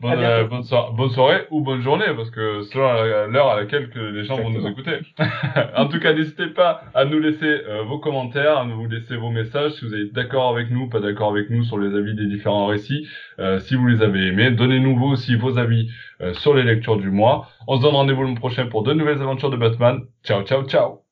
[0.00, 0.62] Bonne, euh, bonne,
[0.96, 4.48] bonne, soirée ou bonne journée, parce que selon l'heure à laquelle que les gens vont
[4.48, 5.00] nous écouter.
[5.76, 9.30] en tout cas, n'hésitez pas à nous laisser euh, vos commentaires, à nous laisser vos
[9.30, 12.26] messages, si vous êtes d'accord avec nous, pas d'accord avec nous sur les avis des
[12.26, 13.06] différents récits.
[13.38, 15.90] Euh, si vous les avez aimés, donnez-nous vous aussi vos avis
[16.32, 17.48] sur les lectures du mois.
[17.66, 20.00] On se donne rendez-vous le prochain pour de nouvelles aventures de Batman.
[20.22, 21.09] Ciao, ciao, ciao